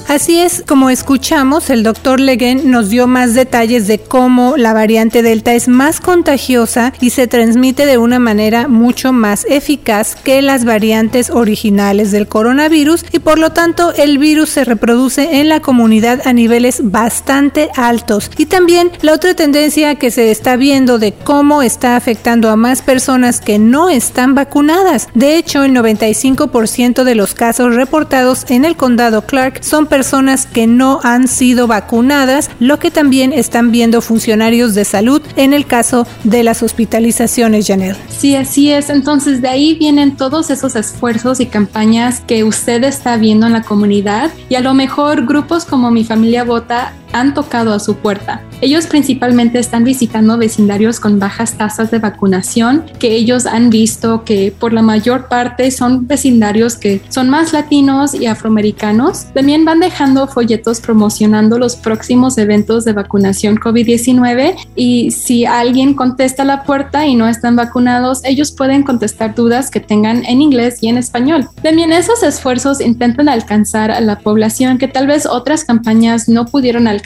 Así 0.07 0.39
es, 0.39 0.63
como 0.67 0.89
escuchamos, 0.89 1.69
el 1.69 1.81
doctor 1.81 2.19
Leguen 2.19 2.69
nos 2.69 2.89
dio 2.89 3.07
más 3.07 3.33
detalles 3.33 3.87
de 3.87 3.99
cómo 3.99 4.55
la 4.57 4.73
variante 4.73 5.23
Delta 5.23 5.53
es 5.53 5.67
más 5.67 6.01
contagiosa 6.01 6.93
y 6.99 7.09
se 7.11 7.27
transmite 7.27 7.85
de 7.85 7.97
una 7.97 8.19
manera 8.19 8.67
mucho 8.67 9.13
más 9.13 9.45
eficaz 9.49 10.15
que 10.15 10.41
las 10.41 10.65
variantes 10.65 11.29
originales 11.29 12.11
del 12.11 12.27
coronavirus 12.27 13.05
y 13.11 13.19
por 13.19 13.39
lo 13.39 13.51
tanto 13.51 13.93
el 13.93 14.17
virus 14.17 14.49
se 14.49 14.65
reproduce 14.65 15.39
en 15.39 15.49
la 15.49 15.61
comunidad 15.61 16.21
a 16.25 16.33
niveles 16.33 16.81
bastante 16.83 17.69
altos. 17.75 18.29
Y 18.37 18.45
también 18.45 18.91
la 19.01 19.13
otra 19.13 19.33
tendencia 19.33 19.95
que 19.95 20.11
se 20.11 20.31
está 20.31 20.57
viendo 20.57 20.99
de 20.99 21.13
cómo 21.13 21.63
está 21.63 21.95
afectando 21.95 22.49
a 22.49 22.55
más 22.55 22.81
personas 22.81 23.39
que 23.39 23.57
no 23.57 23.89
están 23.89 24.35
vacunadas. 24.35 25.07
De 25.13 25.37
hecho, 25.37 25.63
el 25.63 25.73
95% 25.73 27.03
de 27.03 27.15
los 27.15 27.33
casos 27.33 27.75
reportados 27.75 28.45
en 28.49 28.65
el 28.65 28.75
condado 28.75 29.25
Clark 29.25 29.63
son 29.63 29.87
personas 29.93 30.47
que 30.47 30.65
no 30.65 31.01
han 31.03 31.27
sido 31.27 31.67
vacunadas, 31.67 32.49
lo 32.59 32.79
que 32.79 32.89
también 32.89 33.31
están 33.31 33.71
viendo 33.71 34.01
funcionarios 34.01 34.73
de 34.73 34.85
salud 34.85 35.21
en 35.35 35.53
el 35.53 35.67
caso 35.67 36.07
de 36.23 36.41
las 36.41 36.63
hospitalizaciones, 36.63 37.67
Janelle. 37.67 37.99
Sí, 38.09 38.35
así 38.35 38.71
es. 38.71 38.89
Entonces 38.89 39.39
de 39.39 39.49
ahí 39.49 39.75
vienen 39.75 40.15
todos 40.15 40.49
esos 40.49 40.75
esfuerzos 40.75 41.39
y 41.41 41.45
campañas 41.45 42.21
que 42.21 42.43
usted 42.43 42.83
está 42.85 43.17
viendo 43.17 43.45
en 43.45 43.53
la 43.53 43.61
comunidad 43.61 44.31
y 44.49 44.55
a 44.55 44.61
lo 44.61 44.73
mejor 44.73 45.27
grupos 45.27 45.63
como 45.63 45.91
Mi 45.91 46.03
Familia 46.03 46.43
Vota 46.43 46.93
han 47.13 47.33
tocado 47.33 47.73
a 47.73 47.79
su 47.79 47.95
puerta. 47.95 48.41
Ellos 48.59 48.87
principalmente 48.87 49.59
están 49.59 49.83
visitando 49.83 50.37
vecindarios 50.37 50.99
con 50.99 51.19
bajas 51.19 51.53
tasas 51.53 51.91
de 51.91 51.99
vacunación, 51.99 52.85
que 52.99 53.13
ellos 53.13 53.45
han 53.45 53.69
visto 53.69 54.23
que 54.23 54.53
por 54.57 54.73
la 54.73 54.81
mayor 54.81 55.27
parte 55.27 55.69
son 55.71 56.07
vecindarios 56.07 56.75
que 56.75 57.01
son 57.09 57.29
más 57.29 57.53
latinos 57.53 58.13
y 58.13 58.25
afroamericanos. 58.25 59.25
También 59.33 59.65
van 59.65 59.79
dejando 59.79 60.27
folletos 60.27 60.81
promocionando 60.81 61.59
los 61.59 61.75
próximos 61.75 62.37
eventos 62.37 62.85
de 62.85 62.93
vacunación 62.93 63.57
COVID-19 63.57 64.55
y 64.75 65.11
si 65.11 65.45
alguien 65.45 65.93
contesta 65.93 66.43
la 66.43 66.63
puerta 66.63 67.05
y 67.05 67.15
no 67.15 67.27
están 67.27 67.55
vacunados, 67.55 68.23
ellos 68.23 68.51
pueden 68.51 68.83
contestar 68.83 69.35
dudas 69.35 69.69
que 69.69 69.79
tengan 69.79 70.25
en 70.25 70.41
inglés 70.41 70.77
y 70.81 70.87
en 70.87 70.97
español. 70.97 71.47
También 71.61 71.91
esos 71.91 72.23
esfuerzos 72.23 72.81
intentan 72.81 73.29
alcanzar 73.29 73.91
a 73.91 74.01
la 74.01 74.19
población 74.19 74.77
que 74.77 74.87
tal 74.87 75.07
vez 75.07 75.25
otras 75.25 75.63
campañas 75.63 76.27
no 76.27 76.45
pudieron 76.45 76.87
alcanzar 76.87 77.02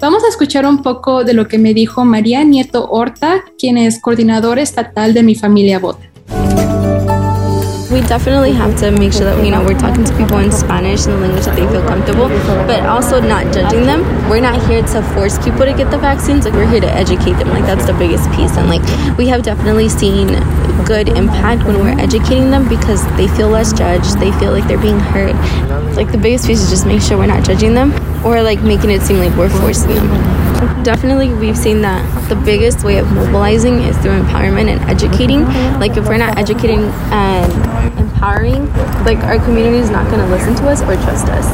Vamos 0.00 0.24
a 0.24 0.28
escuchar 0.28 0.66
un 0.66 0.82
poco 0.82 1.24
de 1.24 1.34
lo 1.34 1.48
que 1.48 1.58
me 1.58 1.72
dijo 1.72 2.04
María 2.04 2.44
Nieto 2.44 2.88
Horta, 2.90 3.42
quien 3.58 3.78
es 3.78 4.00
coordinadora 4.00 4.60
estatal 4.60 5.14
de 5.14 5.22
Mi 5.22 5.34
Familia 5.34 5.78
Vota. 5.78 6.09
We 8.00 8.06
definitely 8.06 8.52
have 8.52 8.78
to 8.78 8.90
make 8.90 9.12
sure 9.12 9.24
that 9.24 9.44
you 9.44 9.50
know 9.50 9.62
we're 9.62 9.78
talking 9.78 10.04
to 10.04 10.16
people 10.16 10.38
in 10.38 10.50
Spanish 10.50 11.04
in 11.06 11.12
the 11.12 11.18
language 11.18 11.44
that 11.44 11.56
they 11.56 11.66
feel 11.68 11.82
comfortable, 11.82 12.28
but 12.66 12.80
also 12.86 13.20
not 13.20 13.52
judging 13.52 13.84
them. 13.84 14.00
We're 14.30 14.40
not 14.40 14.56
here 14.66 14.82
to 14.82 15.02
force 15.14 15.38
people 15.38 15.64
to 15.66 15.74
get 15.74 15.90
the 15.90 15.98
vaccines. 15.98 16.44
Like 16.44 16.54
we're 16.54 16.70
here 16.70 16.80
to 16.80 16.90
educate 16.90 17.34
them. 17.34 17.48
Like 17.48 17.64
that's 17.64 17.84
the 17.84 17.92
biggest 17.92 18.30
piece. 18.32 18.56
And 18.56 18.68
like 18.68 18.82
we 19.18 19.28
have 19.28 19.42
definitely 19.42 19.88
seen 19.88 20.28
good 20.84 21.08
impact 21.08 21.64
when 21.64 21.78
we're 21.78 21.98
educating 22.00 22.50
them 22.50 22.68
because 22.68 23.04
they 23.16 23.28
feel 23.28 23.48
less 23.48 23.72
judged. 23.72 24.18
They 24.18 24.32
feel 24.38 24.52
like 24.52 24.66
they're 24.66 24.80
being 24.80 25.00
heard. 25.00 25.36
Like 25.94 26.10
the 26.10 26.18
biggest 26.18 26.46
piece 26.46 26.62
is 26.62 26.70
just 26.70 26.86
make 26.86 27.02
sure 27.02 27.18
we're 27.18 27.26
not 27.26 27.44
judging 27.44 27.74
them 27.74 27.92
or 28.24 28.42
like 28.42 28.62
making 28.62 28.90
it 28.90 29.02
seem 29.02 29.18
like 29.18 29.36
we're 29.36 29.50
forcing 29.50 29.94
them. 29.94 30.49
Definitely, 30.82 31.32
we've 31.34 31.56
seen 31.56 31.82
that 31.82 32.02
the 32.28 32.36
biggest 32.36 32.84
way 32.84 32.98
of 32.98 33.10
mobilizing 33.12 33.80
is 33.82 33.96
through 33.98 34.18
empowerment 34.18 34.68
and 34.68 34.80
educating. 34.88 35.44
Like, 35.78 35.96
if 35.96 36.06
we're 36.08 36.18
not 36.18 36.38
educating 36.38 36.84
and 37.12 37.52
empowering, 37.98 38.66
like, 39.04 39.18
our 39.24 39.38
community 39.38 39.78
is 39.78 39.90
not 39.90 40.08
going 40.10 40.20
to 40.20 40.28
listen 40.28 40.54
to 40.56 40.68
us 40.68 40.82
or 40.82 40.96
trust 41.04 41.28
us. 41.28 41.46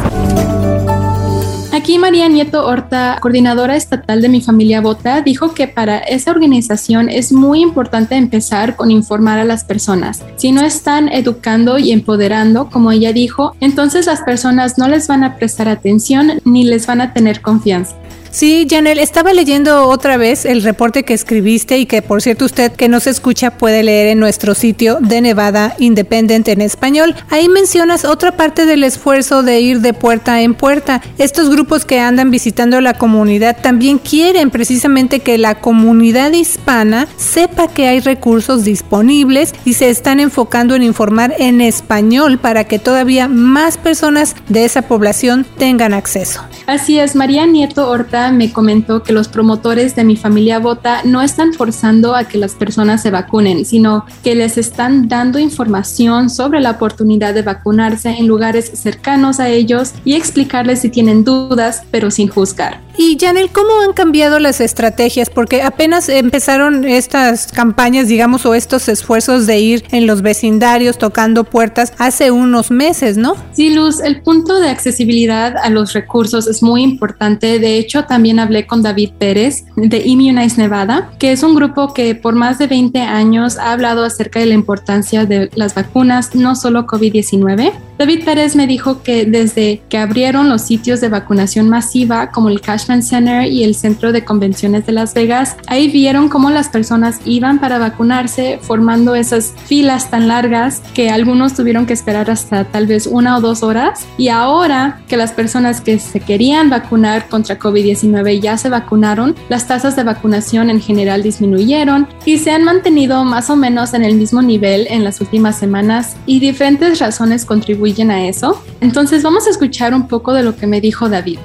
Aquí 1.72 1.98
María 1.98 2.28
Nieto 2.28 2.66
Horta, 2.66 3.18
coordinadora 3.20 3.76
estatal 3.76 4.22
de 4.22 4.28
Mi 4.28 4.40
Familia 4.40 4.80
Vota, 4.80 5.20
dijo 5.20 5.52
que 5.52 5.68
para 5.68 5.98
esa 5.98 6.30
organización 6.30 7.08
es 7.08 7.32
muy 7.32 7.60
importante 7.60 8.16
empezar 8.16 8.76
con 8.76 8.90
informar 8.90 9.38
a 9.38 9.44
las 9.44 9.62
personas. 9.62 10.22
Si 10.36 10.52
no 10.52 10.62
están 10.62 11.08
educando 11.08 11.78
y 11.78 11.92
empoderando, 11.92 12.70
como 12.70 12.92
ella 12.92 13.12
dijo, 13.12 13.54
entonces 13.60 14.06
las 14.06 14.22
personas 14.22 14.78
no 14.78 14.88
les 14.88 15.06
van 15.06 15.22
a 15.22 15.36
prestar 15.36 15.68
atención 15.68 16.40
ni 16.44 16.64
les 16.64 16.86
van 16.86 17.02
a 17.02 17.12
tener 17.12 17.42
confianza. 17.42 17.94
Sí, 18.30 18.66
Janel, 18.68 18.98
estaba 18.98 19.32
leyendo 19.32 19.88
otra 19.88 20.16
vez 20.16 20.44
el 20.44 20.62
reporte 20.62 21.04
que 21.04 21.14
escribiste 21.14 21.78
y 21.78 21.86
que 21.86 22.02
por 22.02 22.22
cierto 22.22 22.44
usted 22.44 22.72
que 22.72 22.88
nos 22.88 23.06
escucha 23.06 23.52
puede 23.52 23.82
leer 23.82 24.08
en 24.08 24.18
nuestro 24.18 24.54
sitio 24.54 24.98
de 25.00 25.20
Nevada 25.20 25.74
Independent 25.78 26.48
en 26.48 26.60
español. 26.60 27.14
Ahí 27.30 27.48
mencionas 27.48 28.04
otra 28.04 28.32
parte 28.32 28.66
del 28.66 28.84
esfuerzo 28.84 29.42
de 29.42 29.60
ir 29.60 29.80
de 29.80 29.94
puerta 29.94 30.40
en 30.42 30.54
puerta. 30.54 31.02
Estos 31.18 31.50
grupos 31.50 31.84
que 31.84 32.00
andan 32.00 32.30
visitando 32.30 32.80
la 32.80 32.94
comunidad 32.94 33.56
también 33.60 33.98
quieren 33.98 34.50
precisamente 34.50 35.20
que 35.20 35.38
la 35.38 35.56
comunidad 35.60 36.32
hispana 36.32 37.08
sepa 37.16 37.68
que 37.68 37.86
hay 37.86 38.00
recursos 38.00 38.64
disponibles 38.64 39.54
y 39.64 39.74
se 39.74 39.88
están 39.88 40.20
enfocando 40.20 40.74
en 40.74 40.82
informar 40.82 41.34
en 41.38 41.60
español 41.60 42.38
para 42.38 42.64
que 42.64 42.78
todavía 42.78 43.28
más 43.28 43.78
personas 43.78 44.34
de 44.48 44.64
esa 44.64 44.82
población 44.82 45.46
tengan 45.58 45.94
acceso. 45.94 46.42
Así 46.66 46.98
es, 46.98 47.14
María 47.14 47.46
Nieto 47.46 47.88
Horta 47.88 48.15
me 48.32 48.52
comentó 48.52 49.02
que 49.02 49.12
los 49.12 49.28
promotores 49.28 49.94
de 49.94 50.04
mi 50.04 50.16
familia 50.16 50.58
Vota 50.58 51.02
no 51.04 51.22
están 51.22 51.52
forzando 51.52 52.14
a 52.14 52.24
que 52.24 52.38
las 52.38 52.54
personas 52.54 53.02
se 53.02 53.10
vacunen, 53.10 53.64
sino 53.64 54.04
que 54.22 54.34
les 54.34 54.58
están 54.58 55.08
dando 55.08 55.38
información 55.38 56.30
sobre 56.30 56.60
la 56.60 56.72
oportunidad 56.72 57.34
de 57.34 57.42
vacunarse 57.42 58.10
en 58.10 58.26
lugares 58.26 58.70
cercanos 58.74 59.40
a 59.40 59.48
ellos 59.48 59.92
y 60.04 60.14
explicarles 60.14 60.80
si 60.80 60.88
tienen 60.88 61.24
dudas, 61.24 61.82
pero 61.90 62.10
sin 62.10 62.28
juzgar. 62.28 62.85
Y 62.98 63.18
Janel, 63.20 63.50
¿cómo 63.50 63.80
han 63.82 63.92
cambiado 63.92 64.38
las 64.38 64.60
estrategias? 64.60 65.28
Porque 65.28 65.62
apenas 65.62 66.08
empezaron 66.08 66.84
estas 66.84 67.52
campañas, 67.52 68.08
digamos, 68.08 68.46
o 68.46 68.54
estos 68.54 68.88
esfuerzos 68.88 69.46
de 69.46 69.58
ir 69.58 69.84
en 69.90 70.06
los 70.06 70.22
vecindarios 70.22 70.96
tocando 70.96 71.44
puertas 71.44 71.92
hace 71.98 72.30
unos 72.30 72.70
meses, 72.70 73.16
¿no? 73.18 73.36
Sí, 73.52 73.74
Luz, 73.74 74.00
el 74.00 74.22
punto 74.22 74.58
de 74.58 74.70
accesibilidad 74.70 75.56
a 75.56 75.68
los 75.68 75.92
recursos 75.92 76.46
es 76.46 76.62
muy 76.62 76.82
importante. 76.82 77.58
De 77.58 77.76
hecho, 77.76 78.04
también 78.04 78.38
hablé 78.38 78.66
con 78.66 78.82
David 78.82 79.10
Pérez 79.18 79.64
de 79.76 79.98
Immunize 79.98 80.60
Nevada, 80.60 81.10
que 81.18 81.32
es 81.32 81.42
un 81.42 81.54
grupo 81.54 81.92
que 81.92 82.14
por 82.14 82.34
más 82.34 82.58
de 82.58 82.66
20 82.66 83.00
años 83.00 83.58
ha 83.58 83.72
hablado 83.72 84.04
acerca 84.04 84.40
de 84.40 84.46
la 84.46 84.54
importancia 84.54 85.26
de 85.26 85.50
las 85.54 85.74
vacunas, 85.74 86.34
no 86.34 86.54
solo 86.56 86.86
COVID-19. 86.86 87.72
David 87.98 88.24
Pérez 88.24 88.56
me 88.56 88.66
dijo 88.66 89.02
que 89.02 89.24
desde 89.24 89.80
que 89.88 89.96
abrieron 89.96 90.48
los 90.48 90.62
sitios 90.62 91.00
de 91.00 91.08
vacunación 91.08 91.68
masiva 91.68 92.30
como 92.30 92.50
el 92.50 92.60
Center 92.86 93.44
y 93.44 93.64
el 93.64 93.74
Centro 93.74 94.12
de 94.12 94.24
Convenciones 94.24 94.86
de 94.86 94.92
Las 94.92 95.14
Vegas, 95.14 95.56
ahí 95.66 95.88
vieron 95.88 96.28
cómo 96.28 96.50
las 96.50 96.68
personas 96.68 97.20
iban 97.24 97.58
para 97.58 97.78
vacunarse 97.78 98.58
formando 98.62 99.14
esas 99.14 99.52
filas 99.66 100.10
tan 100.10 100.28
largas 100.28 100.82
que 100.94 101.10
algunos 101.10 101.54
tuvieron 101.54 101.86
que 101.86 101.92
esperar 101.92 102.30
hasta 102.30 102.64
tal 102.64 102.86
vez 102.86 103.06
una 103.06 103.36
o 103.36 103.40
dos 103.40 103.62
horas 103.62 104.06
y 104.16 104.28
ahora 104.28 105.00
que 105.08 105.16
las 105.16 105.32
personas 105.32 105.80
que 105.80 105.98
se 105.98 106.20
querían 106.20 106.70
vacunar 106.70 107.28
contra 107.28 107.58
COVID-19 107.58 108.40
ya 108.40 108.56
se 108.56 108.68
vacunaron, 108.68 109.34
las 109.48 109.66
tasas 109.66 109.96
de 109.96 110.04
vacunación 110.04 110.70
en 110.70 110.80
general 110.80 111.22
disminuyeron 111.22 112.08
y 112.24 112.38
se 112.38 112.50
han 112.50 112.64
mantenido 112.64 113.24
más 113.24 113.50
o 113.50 113.56
menos 113.56 113.94
en 113.94 114.04
el 114.04 114.14
mismo 114.14 114.42
nivel 114.42 114.86
en 114.90 115.04
las 115.04 115.20
últimas 115.20 115.58
semanas 115.58 116.16
y 116.26 116.40
diferentes 116.40 116.98
razones 116.98 117.44
contribuyen 117.44 118.10
a 118.10 118.26
eso. 118.26 118.62
Entonces 118.80 119.22
vamos 119.22 119.46
a 119.46 119.50
escuchar 119.50 119.94
un 119.94 120.08
poco 120.08 120.32
de 120.32 120.42
lo 120.42 120.56
que 120.56 120.66
me 120.66 120.80
dijo 120.80 121.08
David. 121.08 121.38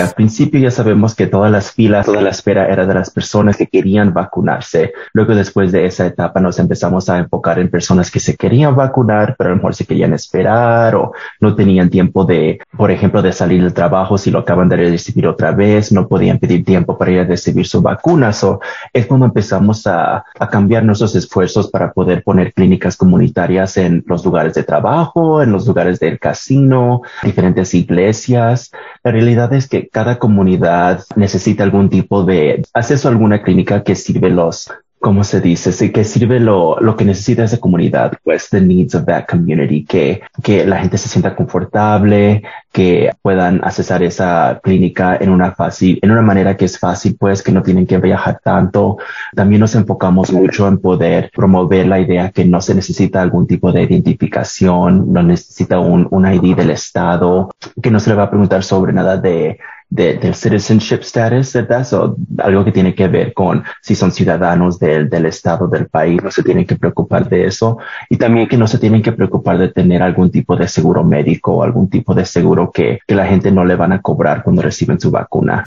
Al 0.00 0.12
principio 0.12 0.58
ya 0.58 0.70
sabemos 0.70 1.14
que 1.14 1.26
todas 1.26 1.52
las 1.52 1.72
filas, 1.72 2.06
toda 2.06 2.22
la 2.22 2.30
espera 2.30 2.66
era 2.68 2.86
de 2.86 2.94
las 2.94 3.10
personas 3.10 3.58
que 3.58 3.66
querían 3.66 4.14
vacunarse. 4.14 4.94
Luego 5.12 5.34
después 5.34 5.72
de 5.72 5.84
esa 5.84 6.06
etapa 6.06 6.40
nos 6.40 6.58
empezamos 6.58 7.10
a 7.10 7.18
enfocar 7.18 7.58
en 7.58 7.68
personas 7.68 8.10
que 8.10 8.18
se 8.18 8.34
querían 8.34 8.74
vacunar, 8.74 9.34
pero 9.36 9.48
a 9.48 9.50
lo 9.50 9.56
mejor 9.56 9.74
se 9.74 9.84
querían 9.84 10.14
esperar 10.14 10.94
o 10.94 11.12
no 11.40 11.54
tenían 11.54 11.90
tiempo 11.90 12.24
de, 12.24 12.60
por 12.74 12.90
ejemplo, 12.90 13.20
de 13.20 13.32
salir 13.32 13.62
del 13.62 13.74
trabajo 13.74 14.16
si 14.16 14.30
lo 14.30 14.38
acaban 14.38 14.70
de 14.70 14.76
recibir 14.76 15.26
otra 15.26 15.52
vez, 15.52 15.92
no 15.92 16.08
podían 16.08 16.38
pedir 16.38 16.64
tiempo 16.64 16.96
para 16.96 17.10
ir 17.10 17.20
a 17.20 17.24
recibir 17.24 17.66
su 17.66 17.82
vacuna. 17.82 18.32
So, 18.32 18.60
es 18.94 19.04
cuando 19.04 19.26
empezamos 19.26 19.86
a, 19.86 20.24
a 20.38 20.48
cambiar 20.48 20.82
nuestros 20.82 21.14
esfuerzos 21.14 21.70
para 21.70 21.92
poder 21.92 22.22
poner 22.22 22.54
clínicas 22.54 22.96
comunitarias 22.96 23.76
en 23.76 24.02
los 24.06 24.24
lugares 24.24 24.54
de 24.54 24.62
trabajo, 24.62 25.42
en 25.42 25.52
los 25.52 25.66
lugares 25.66 26.00
del 26.00 26.18
casino, 26.18 27.02
diferentes 27.22 27.74
iglesias. 27.74 28.72
La 29.04 29.12
realidad 29.12 29.52
es 29.52 29.68
que 29.68 29.89
cada 29.90 30.18
comunidad 30.18 31.04
necesita 31.16 31.64
algún 31.64 31.88
tipo 31.88 32.24
de 32.24 32.62
acceso 32.74 33.08
a 33.08 33.10
alguna 33.10 33.42
clínica 33.42 33.82
que 33.82 33.94
sirve 33.94 34.30
los 34.30 34.70
¿cómo 35.00 35.24
se 35.24 35.40
dice? 35.40 35.72
Sí, 35.72 35.90
que 35.90 36.04
sirve 36.04 36.38
lo, 36.38 36.78
lo 36.78 36.94
que 36.94 37.06
necesita 37.06 37.42
esa 37.42 37.58
comunidad, 37.58 38.12
pues 38.22 38.50
the 38.50 38.60
needs 38.60 38.94
of 38.94 39.06
that 39.06 39.26
community, 39.26 39.84
que, 39.84 40.20
que 40.42 40.66
la 40.66 40.78
gente 40.78 40.98
se 40.98 41.08
sienta 41.08 41.34
confortable, 41.34 42.42
que 42.70 43.10
puedan 43.22 43.64
accesar 43.64 44.02
esa 44.02 44.60
clínica 44.62 45.16
en 45.18 45.30
una 45.30 45.52
fácil, 45.52 45.98
en 46.02 46.10
una 46.10 46.20
manera 46.20 46.56
que 46.56 46.66
es 46.66 46.78
fácil, 46.78 47.16
pues 47.18 47.42
que 47.42 47.50
no 47.50 47.62
tienen 47.62 47.86
que 47.86 47.96
viajar 47.96 48.40
tanto. 48.44 48.98
También 49.34 49.60
nos 49.60 49.74
enfocamos 49.74 50.32
mucho 50.32 50.68
en 50.68 50.78
poder 50.78 51.30
promover 51.34 51.86
la 51.86 51.98
idea 51.98 52.30
que 52.30 52.44
no 52.44 52.60
se 52.60 52.74
necesita 52.74 53.22
algún 53.22 53.46
tipo 53.46 53.72
de 53.72 53.82
identificación, 53.82 55.10
no 55.10 55.22
necesita 55.22 55.78
un, 55.80 56.06
un 56.10 56.30
ID 56.30 56.54
del 56.54 56.70
Estado, 56.70 57.50
que 57.82 57.90
no 57.90 58.00
se 58.00 58.10
le 58.10 58.16
va 58.16 58.24
a 58.24 58.30
preguntar 58.30 58.62
sobre 58.62 58.92
nada 58.92 59.16
de 59.16 59.58
del 59.90 60.34
citizenship 60.34 61.00
status, 61.00 61.52
¿verdad? 61.52 61.84
So, 61.84 62.16
algo 62.38 62.64
que 62.64 62.72
tiene 62.72 62.94
que 62.94 63.08
ver 63.08 63.34
con 63.34 63.64
si 63.82 63.96
son 63.96 64.12
ciudadanos 64.12 64.78
del, 64.78 65.10
del 65.10 65.26
estado 65.26 65.66
del 65.66 65.88
país, 65.88 66.22
no 66.22 66.30
se 66.30 66.44
tienen 66.44 66.64
que 66.64 66.76
preocupar 66.76 67.28
de 67.28 67.46
eso. 67.46 67.78
Y 68.08 68.16
también 68.16 68.48
que 68.48 68.56
no 68.56 68.68
se 68.68 68.78
tienen 68.78 69.02
que 69.02 69.12
preocupar 69.12 69.58
de 69.58 69.68
tener 69.68 70.02
algún 70.02 70.30
tipo 70.30 70.56
de 70.56 70.68
seguro 70.68 71.02
médico 71.02 71.54
o 71.54 71.62
algún 71.62 71.90
tipo 71.90 72.14
de 72.14 72.24
seguro 72.24 72.70
que, 72.70 73.00
que 73.06 73.14
la 73.14 73.26
gente 73.26 73.50
no 73.50 73.64
le 73.64 73.74
van 73.74 73.92
a 73.92 74.00
cobrar 74.00 74.44
cuando 74.44 74.62
reciben 74.62 75.00
su 75.00 75.10
vacuna. 75.10 75.64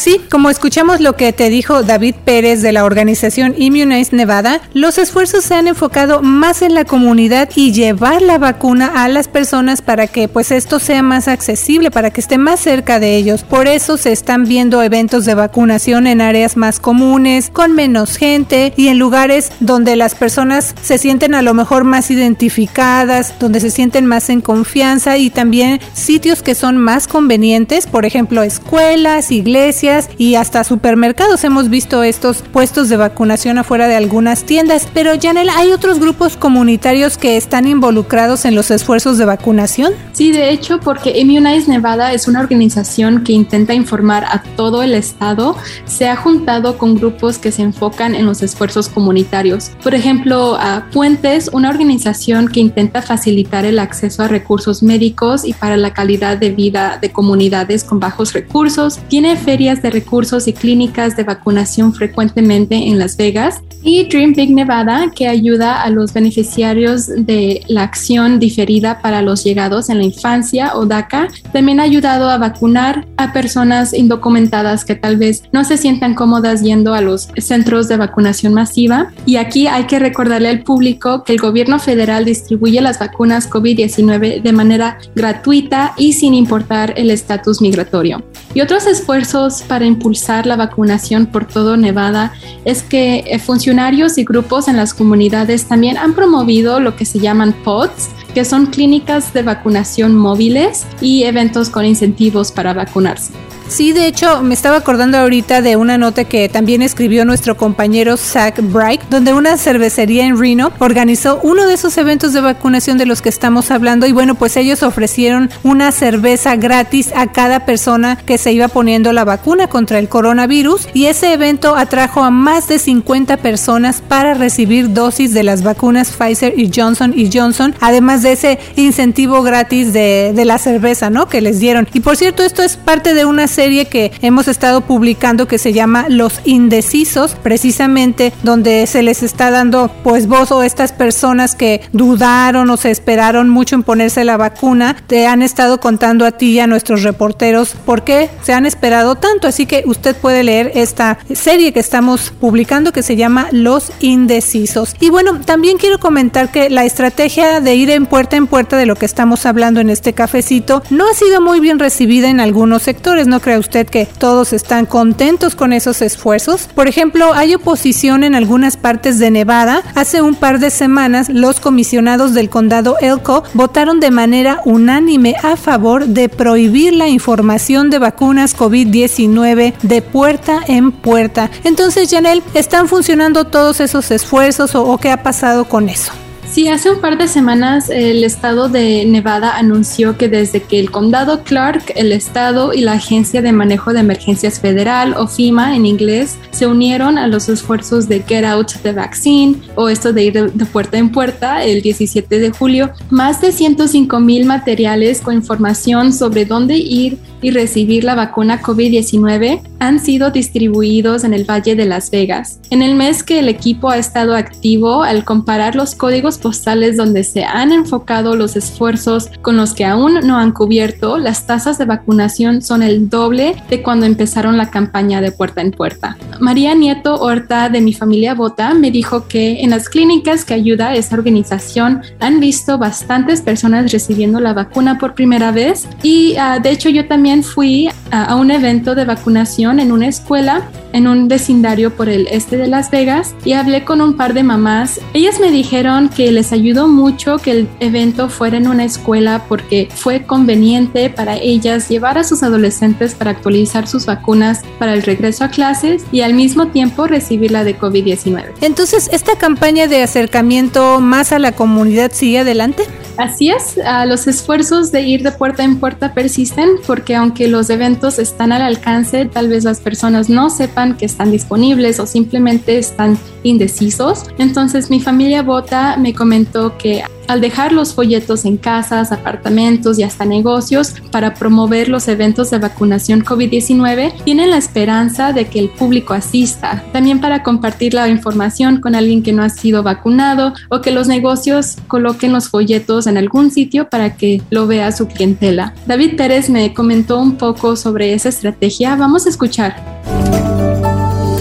Sí, 0.00 0.18
como 0.30 0.48
escuchamos 0.48 1.00
lo 1.00 1.14
que 1.14 1.30
te 1.34 1.50
dijo 1.50 1.82
David 1.82 2.14
Pérez 2.24 2.62
de 2.62 2.72
la 2.72 2.86
organización 2.86 3.54
Immunize 3.58 4.16
Nevada, 4.16 4.62
los 4.72 4.96
esfuerzos 4.96 5.44
se 5.44 5.54
han 5.54 5.68
enfocado 5.68 6.22
más 6.22 6.62
en 6.62 6.72
la 6.72 6.86
comunidad 6.86 7.50
y 7.54 7.72
llevar 7.72 8.22
la 8.22 8.38
vacuna 8.38 9.04
a 9.04 9.08
las 9.08 9.28
personas 9.28 9.82
para 9.82 10.06
que 10.06 10.26
pues 10.26 10.52
esto 10.52 10.78
sea 10.78 11.02
más 11.02 11.28
accesible, 11.28 11.90
para 11.90 12.10
que 12.10 12.22
esté 12.22 12.38
más 12.38 12.60
cerca 12.60 12.98
de 12.98 13.14
ellos. 13.14 13.42
Por 13.42 13.66
eso 13.66 13.98
se 13.98 14.10
están 14.10 14.46
viendo 14.46 14.82
eventos 14.82 15.26
de 15.26 15.34
vacunación 15.34 16.06
en 16.06 16.22
áreas 16.22 16.56
más 16.56 16.80
comunes, 16.80 17.50
con 17.50 17.74
menos 17.74 18.16
gente 18.16 18.72
y 18.78 18.88
en 18.88 18.98
lugares 18.98 19.52
donde 19.60 19.96
las 19.96 20.14
personas 20.14 20.74
se 20.80 20.96
sienten 20.96 21.34
a 21.34 21.42
lo 21.42 21.52
mejor 21.52 21.84
más 21.84 22.10
identificadas, 22.10 23.34
donde 23.38 23.60
se 23.60 23.70
sienten 23.70 24.06
más 24.06 24.30
en 24.30 24.40
confianza 24.40 25.18
y 25.18 25.28
también 25.28 25.78
sitios 25.92 26.42
que 26.42 26.54
son 26.54 26.78
más 26.78 27.06
convenientes, 27.06 27.86
por 27.86 28.06
ejemplo, 28.06 28.42
escuelas, 28.42 29.30
iglesias, 29.30 29.89
y 30.18 30.36
hasta 30.36 30.62
supermercados 30.62 31.42
hemos 31.42 31.68
visto 31.68 32.02
estos 32.02 32.42
puestos 32.42 32.88
de 32.88 32.96
vacunación 32.96 33.58
afuera 33.58 33.88
de 33.88 33.96
algunas 33.96 34.44
tiendas. 34.44 34.86
Pero 34.94 35.12
Janel, 35.20 35.48
¿hay 35.48 35.72
otros 35.72 35.98
grupos 35.98 36.36
comunitarios 36.36 37.18
que 37.18 37.36
están 37.36 37.66
involucrados 37.66 38.44
en 38.44 38.54
los 38.54 38.70
esfuerzos 38.70 39.18
de 39.18 39.24
vacunación? 39.24 39.92
Sí, 40.12 40.30
de 40.30 40.50
hecho, 40.50 40.78
porque 40.80 41.18
Immunize 41.18 41.68
Nevada 41.68 42.12
es 42.12 42.28
una 42.28 42.40
organización 42.40 43.24
que 43.24 43.32
intenta 43.32 43.74
informar 43.74 44.24
a 44.24 44.42
todo 44.56 44.82
el 44.82 44.94
estado, 44.94 45.56
se 45.86 46.08
ha 46.08 46.16
juntado 46.16 46.78
con 46.78 46.94
grupos 46.94 47.38
que 47.38 47.50
se 47.50 47.62
enfocan 47.62 48.14
en 48.14 48.26
los 48.26 48.42
esfuerzos 48.42 48.88
comunitarios. 48.88 49.72
Por 49.82 49.94
ejemplo, 49.94 50.56
a 50.56 50.86
Puentes, 50.92 51.50
una 51.52 51.70
organización 51.70 52.48
que 52.48 52.60
intenta 52.60 53.02
facilitar 53.02 53.64
el 53.64 53.78
acceso 53.78 54.22
a 54.22 54.28
recursos 54.28 54.82
médicos 54.82 55.44
y 55.44 55.52
para 55.52 55.76
la 55.76 55.92
calidad 55.92 56.36
de 56.36 56.50
vida 56.50 56.98
de 57.00 57.10
comunidades 57.10 57.82
con 57.82 57.98
bajos 57.98 58.32
recursos, 58.32 58.98
tiene 59.08 59.36
ferias 59.36 59.79
de 59.82 59.90
recursos 59.90 60.48
y 60.48 60.52
clínicas 60.52 61.16
de 61.16 61.24
vacunación 61.24 61.94
frecuentemente 61.94 62.74
en 62.74 62.98
Las 62.98 63.16
Vegas 63.16 63.62
y 63.82 64.04
Dream 64.04 64.34
Big 64.34 64.50
Nevada, 64.50 65.10
que 65.14 65.26
ayuda 65.26 65.82
a 65.82 65.90
los 65.90 66.12
beneficiarios 66.12 67.06
de 67.06 67.62
la 67.68 67.82
acción 67.82 68.38
diferida 68.38 69.00
para 69.00 69.22
los 69.22 69.42
llegados 69.42 69.88
en 69.88 69.98
la 69.98 70.04
infancia 70.04 70.76
o 70.76 70.84
DACA, 70.84 71.28
también 71.52 71.80
ha 71.80 71.84
ayudado 71.84 72.28
a 72.28 72.38
vacunar 72.38 73.06
a 73.16 73.32
personas 73.32 73.94
indocumentadas 73.94 74.84
que 74.84 74.94
tal 74.94 75.16
vez 75.16 75.44
no 75.52 75.64
se 75.64 75.76
sientan 75.76 76.14
cómodas 76.14 76.62
yendo 76.62 76.94
a 76.94 77.00
los 77.00 77.28
centros 77.38 77.88
de 77.88 77.96
vacunación 77.96 78.52
masiva. 78.52 79.12
Y 79.24 79.36
aquí 79.36 79.66
hay 79.66 79.84
que 79.84 79.98
recordarle 79.98 80.48
al 80.48 80.62
público 80.62 81.24
que 81.24 81.32
el 81.32 81.38
gobierno 81.38 81.78
federal 81.78 82.24
distribuye 82.24 82.80
las 82.80 82.98
vacunas 82.98 83.48
COVID-19 83.48 84.42
de 84.42 84.52
manera 84.52 84.98
gratuita 85.14 85.94
y 85.96 86.12
sin 86.12 86.34
importar 86.34 86.94
el 86.96 87.10
estatus 87.10 87.62
migratorio. 87.62 88.22
Y 88.54 88.60
otros 88.60 88.86
esfuerzos 88.86 89.59
para 89.62 89.86
impulsar 89.86 90.46
la 90.46 90.56
vacunación 90.56 91.26
por 91.26 91.46
todo 91.46 91.76
Nevada 91.76 92.32
es 92.64 92.82
que 92.82 93.24
eh, 93.26 93.38
funcionarios 93.38 94.18
y 94.18 94.24
grupos 94.24 94.68
en 94.68 94.76
las 94.76 94.94
comunidades 94.94 95.66
también 95.66 95.96
han 95.98 96.14
promovido 96.14 96.80
lo 96.80 96.96
que 96.96 97.04
se 97.04 97.18
llaman 97.18 97.52
PODS, 97.64 98.08
que 98.34 98.44
son 98.44 98.66
clínicas 98.66 99.32
de 99.32 99.42
vacunación 99.42 100.16
móviles 100.16 100.86
y 101.00 101.24
eventos 101.24 101.70
con 101.70 101.84
incentivos 101.84 102.52
para 102.52 102.74
vacunarse. 102.74 103.32
Sí, 103.70 103.92
de 103.92 104.08
hecho, 104.08 104.42
me 104.42 104.52
estaba 104.52 104.78
acordando 104.78 105.16
ahorita 105.16 105.62
de 105.62 105.76
una 105.76 105.96
nota 105.96 106.24
que 106.24 106.48
también 106.48 106.82
escribió 106.82 107.24
nuestro 107.24 107.56
compañero 107.56 108.16
Zach 108.16 108.60
Bright, 108.60 109.00
donde 109.10 109.32
una 109.32 109.56
cervecería 109.56 110.26
en 110.26 110.40
Reno 110.40 110.72
organizó 110.80 111.38
uno 111.44 111.68
de 111.68 111.74
esos 111.74 111.96
eventos 111.96 112.32
de 112.32 112.40
vacunación 112.40 112.98
de 112.98 113.06
los 113.06 113.22
que 113.22 113.28
estamos 113.28 113.70
hablando 113.70 114.06
y 114.08 114.12
bueno, 114.12 114.34
pues 114.34 114.56
ellos 114.56 114.82
ofrecieron 114.82 115.50
una 115.62 115.92
cerveza 115.92 116.56
gratis 116.56 117.12
a 117.14 117.30
cada 117.30 117.64
persona 117.64 118.16
que 118.16 118.38
se 118.38 118.52
iba 118.52 118.66
poniendo 118.66 119.12
la 119.12 119.24
vacuna 119.24 119.68
contra 119.68 120.00
el 120.00 120.08
coronavirus 120.08 120.88
y 120.92 121.06
ese 121.06 121.32
evento 121.32 121.76
atrajo 121.76 122.24
a 122.24 122.30
más 122.30 122.66
de 122.66 122.80
50 122.80 123.36
personas 123.36 124.02
para 124.02 124.34
recibir 124.34 124.92
dosis 124.92 125.32
de 125.32 125.44
las 125.44 125.62
vacunas 125.62 126.10
Pfizer 126.10 126.58
y 126.58 126.72
Johnson 126.74 127.14
y 127.14 127.30
Johnson, 127.32 127.76
además 127.80 128.22
de 128.22 128.32
ese 128.32 128.58
incentivo 128.74 129.42
gratis 129.42 129.92
de, 129.92 130.32
de 130.34 130.44
la 130.44 130.58
cerveza, 130.58 131.08
¿no? 131.08 131.28
Que 131.28 131.40
les 131.40 131.60
dieron. 131.60 131.86
Y 131.94 132.00
por 132.00 132.16
cierto, 132.16 132.42
esto 132.42 132.64
es 132.64 132.76
parte 132.76 133.14
de 133.14 133.24
una 133.24 133.46
que 133.60 134.10
hemos 134.22 134.48
estado 134.48 134.80
publicando 134.80 135.46
que 135.46 135.58
se 135.58 135.74
llama 135.74 136.06
Los 136.08 136.40
Indecisos, 136.44 137.36
precisamente 137.42 138.32
donde 138.42 138.86
se 138.86 139.02
les 139.02 139.22
está 139.22 139.50
dando 139.50 139.90
pues 140.02 140.26
voz 140.26 140.50
a 140.50 140.64
estas 140.64 140.92
personas 140.92 141.54
que 141.54 141.82
dudaron 141.92 142.70
o 142.70 142.78
se 142.78 142.90
esperaron 142.90 143.50
mucho 143.50 143.74
en 143.74 143.82
ponerse 143.82 144.24
la 144.24 144.38
vacuna, 144.38 144.96
te 145.06 145.26
han 145.26 145.42
estado 145.42 145.78
contando 145.78 146.24
a 146.24 146.32
ti 146.32 146.52
y 146.52 146.60
a 146.60 146.66
nuestros 146.66 147.02
reporteros 147.02 147.74
por 147.84 148.02
qué 148.02 148.30
se 148.42 148.54
han 148.54 148.64
esperado 148.64 149.16
tanto, 149.16 149.46
así 149.46 149.66
que 149.66 149.82
usted 149.84 150.16
puede 150.16 150.42
leer 150.42 150.72
esta 150.74 151.18
serie 151.34 151.74
que 151.74 151.80
estamos 151.80 152.32
publicando 152.40 152.92
que 152.92 153.02
se 153.02 153.16
llama 153.16 153.48
Los 153.52 153.92
Indecisos. 154.00 154.96
Y 155.00 155.10
bueno, 155.10 155.38
también 155.44 155.76
quiero 155.76 156.00
comentar 156.00 156.50
que 156.50 156.70
la 156.70 156.86
estrategia 156.86 157.60
de 157.60 157.74
ir 157.74 157.90
en 157.90 158.06
puerta 158.06 158.36
en 158.36 158.46
puerta 158.46 158.78
de 158.78 158.86
lo 158.86 158.96
que 158.96 159.04
estamos 159.04 159.44
hablando 159.44 159.80
en 159.80 159.90
este 159.90 160.14
cafecito 160.14 160.82
no 160.88 161.06
ha 161.06 161.12
sido 161.12 161.42
muy 161.42 161.60
bien 161.60 161.78
recibida 161.78 162.30
en 162.30 162.40
algunos 162.40 162.82
sectores, 162.82 163.26
¿no 163.26 163.40
cree 163.50 163.58
usted 163.58 163.88
que 163.88 164.06
todos 164.06 164.52
están 164.52 164.86
contentos 164.86 165.56
con 165.56 165.72
esos 165.72 166.02
esfuerzos? 166.02 166.68
Por 166.72 166.86
ejemplo, 166.86 167.32
hay 167.34 167.56
oposición 167.56 168.22
en 168.22 168.36
algunas 168.36 168.76
partes 168.76 169.18
de 169.18 169.32
Nevada. 169.32 169.82
Hace 169.96 170.22
un 170.22 170.36
par 170.36 170.60
de 170.60 170.70
semanas, 170.70 171.28
los 171.28 171.58
comisionados 171.58 172.32
del 172.32 172.48
condado 172.48 172.96
Elko 173.00 173.42
votaron 173.54 173.98
de 173.98 174.12
manera 174.12 174.60
unánime 174.64 175.34
a 175.42 175.56
favor 175.56 176.06
de 176.06 176.28
prohibir 176.28 176.94
la 176.94 177.08
información 177.08 177.90
de 177.90 177.98
vacunas 177.98 178.56
COVID-19 178.56 179.74
de 179.82 180.02
puerta 180.02 180.60
en 180.68 180.92
puerta. 180.92 181.50
Entonces, 181.64 182.08
Janel, 182.08 182.44
¿están 182.54 182.86
funcionando 182.86 183.46
todos 183.46 183.80
esos 183.80 184.12
esfuerzos 184.12 184.76
o, 184.76 184.84
o 184.84 184.98
qué 184.98 185.10
ha 185.10 185.24
pasado 185.24 185.64
con 185.64 185.88
eso? 185.88 186.12
Sí, 186.50 186.66
hace 186.66 186.90
un 186.90 187.00
par 187.00 187.16
de 187.16 187.28
semanas 187.28 187.90
el 187.90 188.24
estado 188.24 188.68
de 188.68 189.04
Nevada 189.04 189.56
anunció 189.56 190.16
que 190.16 190.28
desde 190.28 190.60
que 190.60 190.80
el 190.80 190.90
condado 190.90 191.44
Clark, 191.44 191.92
el 191.94 192.10
estado 192.10 192.74
y 192.74 192.80
la 192.80 192.94
Agencia 192.94 193.40
de 193.40 193.52
Manejo 193.52 193.92
de 193.92 194.00
Emergencias 194.00 194.58
Federal, 194.58 195.14
o 195.16 195.28
FEMA 195.28 195.76
en 195.76 195.86
inglés, 195.86 196.38
se 196.50 196.66
unieron 196.66 197.18
a 197.18 197.28
los 197.28 197.48
esfuerzos 197.48 198.08
de 198.08 198.24
Get 198.24 198.44
Out 198.44 198.72
the 198.82 198.90
Vaccine, 198.90 199.60
o 199.76 199.88
esto 199.88 200.12
de 200.12 200.24
ir 200.24 200.50
de, 200.52 200.66
puerta 200.66 200.98
en 200.98 201.12
puerta, 201.12 201.62
el 201.62 201.82
17 201.82 202.40
de 202.40 202.50
julio, 202.50 202.90
más 203.10 203.40
de 203.40 203.52
105 203.52 204.18
mil 204.18 204.44
materiales 204.44 205.20
con 205.20 205.36
información 205.36 206.12
sobre 206.12 206.46
dónde 206.46 206.78
ir 206.78 207.16
y 207.42 207.50
recibir 207.50 208.04
la 208.04 208.14
vacuna 208.14 208.60
COVID-19 208.62 209.62
han 209.78 209.98
sido 209.98 210.30
distribuidos 210.30 211.24
en 211.24 211.34
el 211.34 211.44
Valle 211.44 211.74
de 211.74 211.86
Las 211.86 212.10
Vegas. 212.10 212.60
En 212.70 212.82
el 212.82 212.94
mes 212.94 213.22
que 213.22 213.38
el 213.38 213.48
equipo 213.48 213.90
ha 213.90 213.96
estado 213.96 214.36
activo, 214.36 215.02
al 215.02 215.24
comparar 215.24 215.74
los 215.74 215.94
códigos 215.94 216.38
postales 216.38 216.96
donde 216.96 217.24
se 217.24 217.44
han 217.44 217.72
enfocado 217.72 218.36
los 218.36 218.56
esfuerzos 218.56 219.30
con 219.42 219.56
los 219.56 219.72
que 219.72 219.84
aún 219.84 220.20
no 220.24 220.36
han 220.36 220.52
cubierto, 220.52 221.18
las 221.18 221.46
tasas 221.46 221.78
de 221.78 221.86
vacunación 221.86 222.62
son 222.62 222.82
el 222.82 223.08
doble 223.08 223.56
de 223.68 223.82
cuando 223.82 224.06
empezaron 224.06 224.56
la 224.56 224.70
campaña 224.70 225.20
de 225.20 225.32
puerta 225.32 225.62
en 225.62 225.70
puerta. 225.70 226.16
María 226.40 226.74
Nieto 226.74 227.16
Horta 227.20 227.68
de 227.68 227.80
mi 227.80 227.92
familia 227.92 228.34
Bota 228.34 228.74
me 228.74 228.90
dijo 228.90 229.28
que 229.28 229.62
en 229.62 229.70
las 229.70 229.88
clínicas 229.88 230.44
que 230.44 230.54
ayuda 230.54 230.88
a 230.88 230.94
esa 230.94 231.14
organización 231.14 232.02
han 232.20 232.40
visto 232.40 232.78
bastantes 232.78 233.40
personas 233.40 233.92
recibiendo 233.92 234.40
la 234.40 234.52
vacuna 234.52 234.98
por 234.98 235.14
primera 235.14 235.52
vez 235.52 235.88
y 236.02 236.34
uh, 236.34 236.60
de 236.62 236.70
hecho 236.70 236.88
yo 236.88 237.06
también 237.06 237.29
fui 237.42 237.88
a, 238.10 238.34
un 238.34 238.50
evento 238.50 238.94
de 238.94 239.04
vacunación 239.04 239.80
en 239.80 239.92
una 239.92 240.08
escuela 240.08 240.68
en 240.92 241.06
un 241.06 241.28
vecindario 241.28 241.94
por 241.94 242.08
el 242.08 242.26
este 242.28 242.56
de 242.56 242.66
Las 242.66 242.90
Vegas 242.90 243.34
y 243.44 243.52
hablé 243.52 243.84
con 243.84 244.00
un 244.00 244.14
par 244.14 244.34
de 244.34 244.42
mamás. 244.42 245.00
Ellas 245.14 245.38
me 245.38 245.50
dijeron 245.50 246.08
que 246.08 246.32
les 246.32 246.52
ayudó 246.52 246.88
mucho 246.88 247.38
que 247.38 247.52
el 247.52 247.68
evento 247.78 248.28
fuera 248.28 248.56
en 248.56 248.66
una 248.66 248.84
escuela 248.84 249.44
porque 249.48 249.88
fue 249.94 250.24
conveniente 250.24 251.08
para 251.08 251.36
ellas 251.36 251.88
llevar 251.88 252.18
a 252.18 252.24
sus 252.24 252.42
adolescentes 252.42 253.14
para 253.14 253.30
actualizar 253.30 253.86
sus 253.86 254.06
vacunas 254.06 254.62
para 254.78 254.94
el 254.94 255.02
regreso 255.02 255.44
a 255.44 255.48
clases 255.48 256.04
y 256.10 256.22
al 256.22 256.34
mismo 256.34 256.68
tiempo 256.68 257.06
recibir 257.06 257.52
la 257.52 257.62
de 257.62 257.78
COVID-19. 257.78 258.46
Entonces, 258.60 259.08
¿esta 259.12 259.36
campaña 259.36 259.86
de 259.86 260.02
acercamiento 260.02 261.00
más 261.00 261.32
a 261.32 261.38
la 261.38 261.52
comunidad 261.52 262.10
sigue 262.12 262.40
adelante? 262.40 262.84
Así 263.20 263.50
es, 263.50 263.78
los 264.06 264.26
esfuerzos 264.26 264.92
de 264.92 265.02
ir 265.02 265.22
de 265.22 265.30
puerta 265.30 265.62
en 265.62 265.78
puerta 265.78 266.14
persisten 266.14 266.70
porque 266.86 267.14
aunque 267.14 267.48
los 267.48 267.68
eventos 267.68 268.18
están 268.18 268.50
al 268.50 268.62
alcance, 268.62 269.26
tal 269.26 269.48
vez 269.50 269.62
las 269.62 269.78
personas 269.78 270.30
no 270.30 270.48
sepan 270.48 270.96
que 270.96 271.04
están 271.04 271.30
disponibles 271.30 272.00
o 272.00 272.06
simplemente 272.06 272.78
están 272.78 273.18
indecisos. 273.42 274.24
Entonces 274.38 274.88
mi 274.88 275.00
familia 275.00 275.42
Bota 275.42 275.98
me 275.98 276.14
comentó 276.14 276.78
que 276.78 277.04
al 277.28 277.40
dejar 277.40 277.72
los 277.72 277.94
folletos 277.94 278.44
en 278.44 278.56
casas, 278.56 279.12
apartamentos 279.12 279.98
y 279.98 280.02
hasta 280.02 280.24
negocios 280.24 280.94
para 281.10 281.34
promover 281.34 281.88
los 281.88 282.08
eventos 282.08 282.50
de 282.50 282.58
vacunación 282.58 283.24
COVID-19, 283.24 284.24
tienen 284.24 284.50
la 284.50 284.56
esperanza 284.56 285.32
de 285.32 285.46
que 285.46 285.60
el 285.60 285.70
público 285.70 286.14
asista, 286.14 286.84
también 286.92 287.20
para 287.20 287.42
compartir 287.42 287.94
la 287.94 288.08
información 288.08 288.80
con 288.80 288.94
alguien 288.94 289.22
que 289.22 289.32
no 289.32 289.42
ha 289.42 289.48
sido 289.48 289.82
vacunado 289.82 290.54
o 290.68 290.80
que 290.80 290.90
los 290.90 291.08
negocios 291.08 291.76
coloquen 291.86 292.32
los 292.32 292.48
folletos 292.48 293.06
en 293.06 293.16
algún 293.16 293.50
sitio 293.50 293.88
para 293.88 294.16
que 294.16 294.42
lo 294.50 294.66
vea 294.66 294.92
su 294.92 295.06
clientela. 295.06 295.74
David 295.86 296.16
Pérez 296.16 296.50
me 296.50 296.74
comentó 296.74 297.20
un 297.20 297.36
poco 297.36 297.76
sobre 297.76 298.14
esa 298.14 298.28
estrategia. 298.28 298.96
Vamos 298.96 299.26
a 299.26 299.28
escuchar 299.28 299.76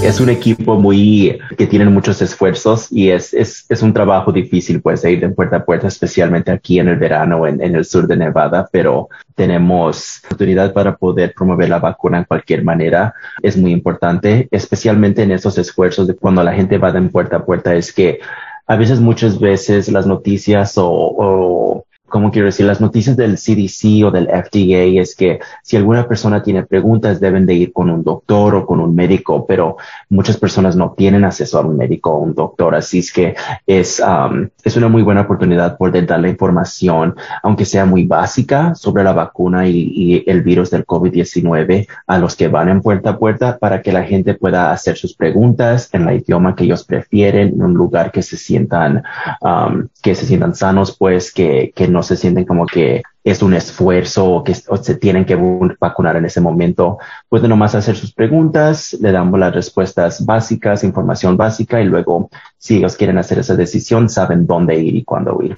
es 0.10 0.20
un 0.20 0.30
equipo 0.30 0.76
muy 0.76 1.40
que 1.56 1.68
tienen 1.68 1.94
muchos 1.94 2.22
esfuerzos 2.22 2.92
y 2.92 3.12
es, 3.12 3.34
es, 3.34 3.66
es, 3.70 3.82
un 3.84 3.94
trabajo 3.94 4.32
difícil 4.32 4.82
pues 4.82 5.04
de 5.04 5.12
ir 5.12 5.20
de 5.20 5.30
puerta 5.30 5.58
a 5.58 5.66
puerta, 5.66 5.88
especialmente 5.88 6.52
aquí 6.52 6.80
en 6.80 6.88
el 6.88 6.98
verano 6.98 7.46
en, 7.46 7.62
en 7.62 7.76
el 7.76 7.86
sur 7.86 8.08
de 8.08 8.18
Nevada, 8.18 8.68
pero 8.72 9.10
tenemos 9.36 10.22
oportunidad 10.26 10.74
para 10.74 10.96
poder 10.96 11.34
promover 11.36 11.70
la 11.70 11.80
vacuna 11.80 12.18
en 12.18 12.24
cualquier 12.24 12.64
manera. 12.64 13.14
Es 13.44 13.56
muy 13.56 13.72
importante, 13.72 14.48
especialmente 14.50 15.22
en 15.22 15.32
esos 15.32 15.58
esfuerzos 15.60 16.08
de 16.08 16.16
cuando 16.16 16.44
la 16.44 16.54
gente 16.54 16.80
va 16.80 16.92
de 16.92 17.02
puerta 17.04 17.38
a 17.38 17.46
puerta, 17.46 17.76
es 17.76 17.94
que 17.94 18.20
a 18.66 18.76
veces, 18.76 19.00
muchas 19.00 19.40
veces 19.40 19.92
las 19.92 20.06
noticias 20.06 20.78
o, 20.78 20.88
o 20.88 21.86
como 22.10 22.32
quiero 22.32 22.48
decir, 22.48 22.66
las 22.66 22.82
noticias 22.82 23.16
del 23.16 23.38
CDC 23.38 24.06
o 24.06 24.12
del 24.12 24.28
FDA 24.28 25.02
es 25.02 25.16
que 25.16 25.40
si 25.64 25.78
alguna 25.78 26.08
persona 26.08 26.44
tiene 26.44 26.64
preguntas 26.64 27.20
deben 27.20 27.46
de 27.46 27.54
ir 27.54 27.74
con 27.74 27.90
un 27.90 28.04
doctor 28.04 28.56
o 28.56 28.66
con 28.66 28.80
un 28.80 28.96
médico, 28.96 29.46
pero 29.48 29.78
muchas 30.10 30.38
personas 30.38 30.76
no 30.76 30.94
tienen 30.98 31.24
acceso 31.24 31.60
a 31.60 31.62
un 31.62 31.78
médico 31.78 32.12
o 32.12 32.20
un 32.20 32.34
doctor, 32.34 32.76
así 32.76 33.00
es 33.00 33.12
que 33.12 33.36
es, 33.66 34.02
um, 34.02 34.48
es 34.64 34.76
una 34.76 34.88
muy 34.88 35.02
buena 35.02 35.22
oportunidad 35.22 35.78
poder 35.78 36.06
dar 36.06 36.20
la 36.20 36.30
información, 36.30 37.16
aunque 37.44 37.66
sea 37.66 37.86
muy 37.86 38.06
básica, 38.06 38.76
sobre 38.76 39.04
la 39.04 39.14
vacuna 39.14 39.68
y, 39.68 39.92
y 39.96 40.24
el 40.30 40.42
virus 40.42 40.72
del 40.72 40.86
COVID-19 40.86 41.88
a 42.08 42.18
los 42.18 42.36
que 42.36 42.48
van 42.48 42.70
en 42.70 42.82
puerta 42.82 43.12
a 43.12 43.18
puerta 43.18 43.58
para 43.58 43.82
que 43.82 43.92
la 43.92 44.04
gente 44.04 44.34
pueda 44.34 44.72
hacer 44.72 44.98
sus 44.98 45.14
preguntas 45.14 45.90
en 45.94 46.08
el 46.08 46.20
idioma 46.20 46.56
que 46.56 46.64
ellos 46.64 46.84
prefieren, 46.84 47.50
en 47.50 47.62
un 47.62 47.74
lugar 47.74 48.12
que 48.12 48.22
se 48.22 48.38
sientan, 48.38 49.04
um, 49.42 49.88
que 50.02 50.16
se 50.16 50.26
sientan 50.26 50.56
sanos, 50.56 50.96
pues 50.98 51.32
que, 51.32 51.72
que 51.76 51.88
no 51.88 51.99
no 52.00 52.04
se 52.04 52.16
sienten 52.16 52.46
como 52.46 52.66
que 52.66 53.04
es 53.26 53.44
un 53.44 53.54
esfuerzo 53.54 54.26
o 54.26 54.44
que 54.44 54.56
se 54.56 54.96
tienen 54.96 55.26
que 55.26 55.38
vacunar 55.82 56.16
en 56.16 56.24
ese 56.24 56.40
momento, 56.40 56.98
pueden 57.28 57.50
nomás 57.50 57.76
hacer 57.76 57.98
sus 57.98 58.14
preguntas, 58.14 58.98
le 59.02 59.12
damos 59.12 59.38
las 59.38 59.54
respuestas 59.54 60.26
básicas, 60.26 60.86
información 60.86 61.36
básica 61.36 61.82
y 61.82 61.86
luego 61.86 62.30
si 62.58 62.78
ellos 62.78 62.96
quieren 62.96 63.18
hacer 63.18 63.40
esa 63.40 63.58
decisión 63.58 64.08
saben 64.08 64.48
dónde 64.48 64.80
ir 64.80 64.96
y 64.96 65.04
cuándo 65.04 65.38
ir. 65.44 65.58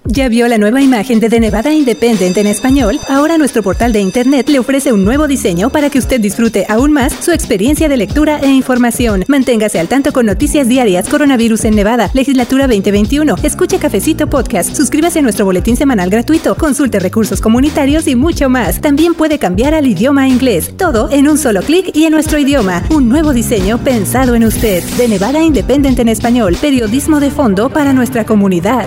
¿Ya 0.07 0.29
vio 0.29 0.47
la 0.49 0.59
nueva 0.59 0.83
imagen 0.83 1.19
de 1.19 1.31
The 1.31 1.41
Nevada 1.41 1.73
Independent 1.73 2.37
en 2.37 2.47
español? 2.47 3.01
Ahora 3.09 3.39
nuestro 3.39 3.63
portal 3.63 3.95
de 3.95 4.01
internet 4.01 4.51
le 4.51 4.59
ofrece 4.59 4.93
un 4.93 5.03
nuevo 5.03 5.27
diseño 5.27 5.71
para 5.71 5.89
que 5.89 5.99
usted 5.99 6.21
disfrute 6.21 6.67
aún 6.69 6.93
más 6.93 7.15
su 7.25 7.33
experiencia 7.33 7.89
de 7.89 7.97
lectura 7.97 8.39
e 8.39 8.49
información. 8.49 9.25
Manténgase 9.29 9.81
al 9.81 9.89
tanto 9.89 10.13
con 10.13 10.27
noticias 10.27 10.69
diarias, 10.69 11.09
coronavirus 11.09 11.65
en 11.65 11.77
Nevada, 11.77 12.11
legislatura 12.13 12.67
2021, 12.67 13.37
escuche 13.43 13.79
Cafecito 13.79 14.29
Podcast, 14.29 14.77
suscríbase 14.77 15.21
a 15.21 15.23
nuestro 15.23 15.47
boletín 15.47 15.79
semanal 15.79 16.11
gratuito, 16.11 16.55
consulte 16.55 17.01
recursos 17.01 17.41
comunitarios 17.41 18.07
y 18.07 18.15
mucho 18.15 18.51
más. 18.51 18.83
También 18.83 19.15
puede 19.15 19.39
cambiar 19.39 19.73
al 19.73 19.87
idioma 19.87 20.29
inglés. 20.29 20.75
Todo 20.77 21.09
en 21.11 21.29
un 21.29 21.39
solo 21.39 21.63
clic 21.63 21.97
y 21.97 22.05
en 22.05 22.13
nuestro 22.13 22.39
idioma. 22.39 22.83
Un 22.91 23.09
nuevo 23.09 23.33
diseño 23.33 23.79
pensado 23.79 24.35
en 24.35 24.45
usted. 24.45 24.85
De 24.99 25.09
Nevada 25.09 25.43
Independent 25.43 25.99
en 25.99 26.11
español, 26.11 26.59
periodismo 26.61 27.21
de 27.21 27.31
fondo 27.31 27.71
para 27.71 27.95
nuestra 27.95 28.27
comunidad 28.27 28.87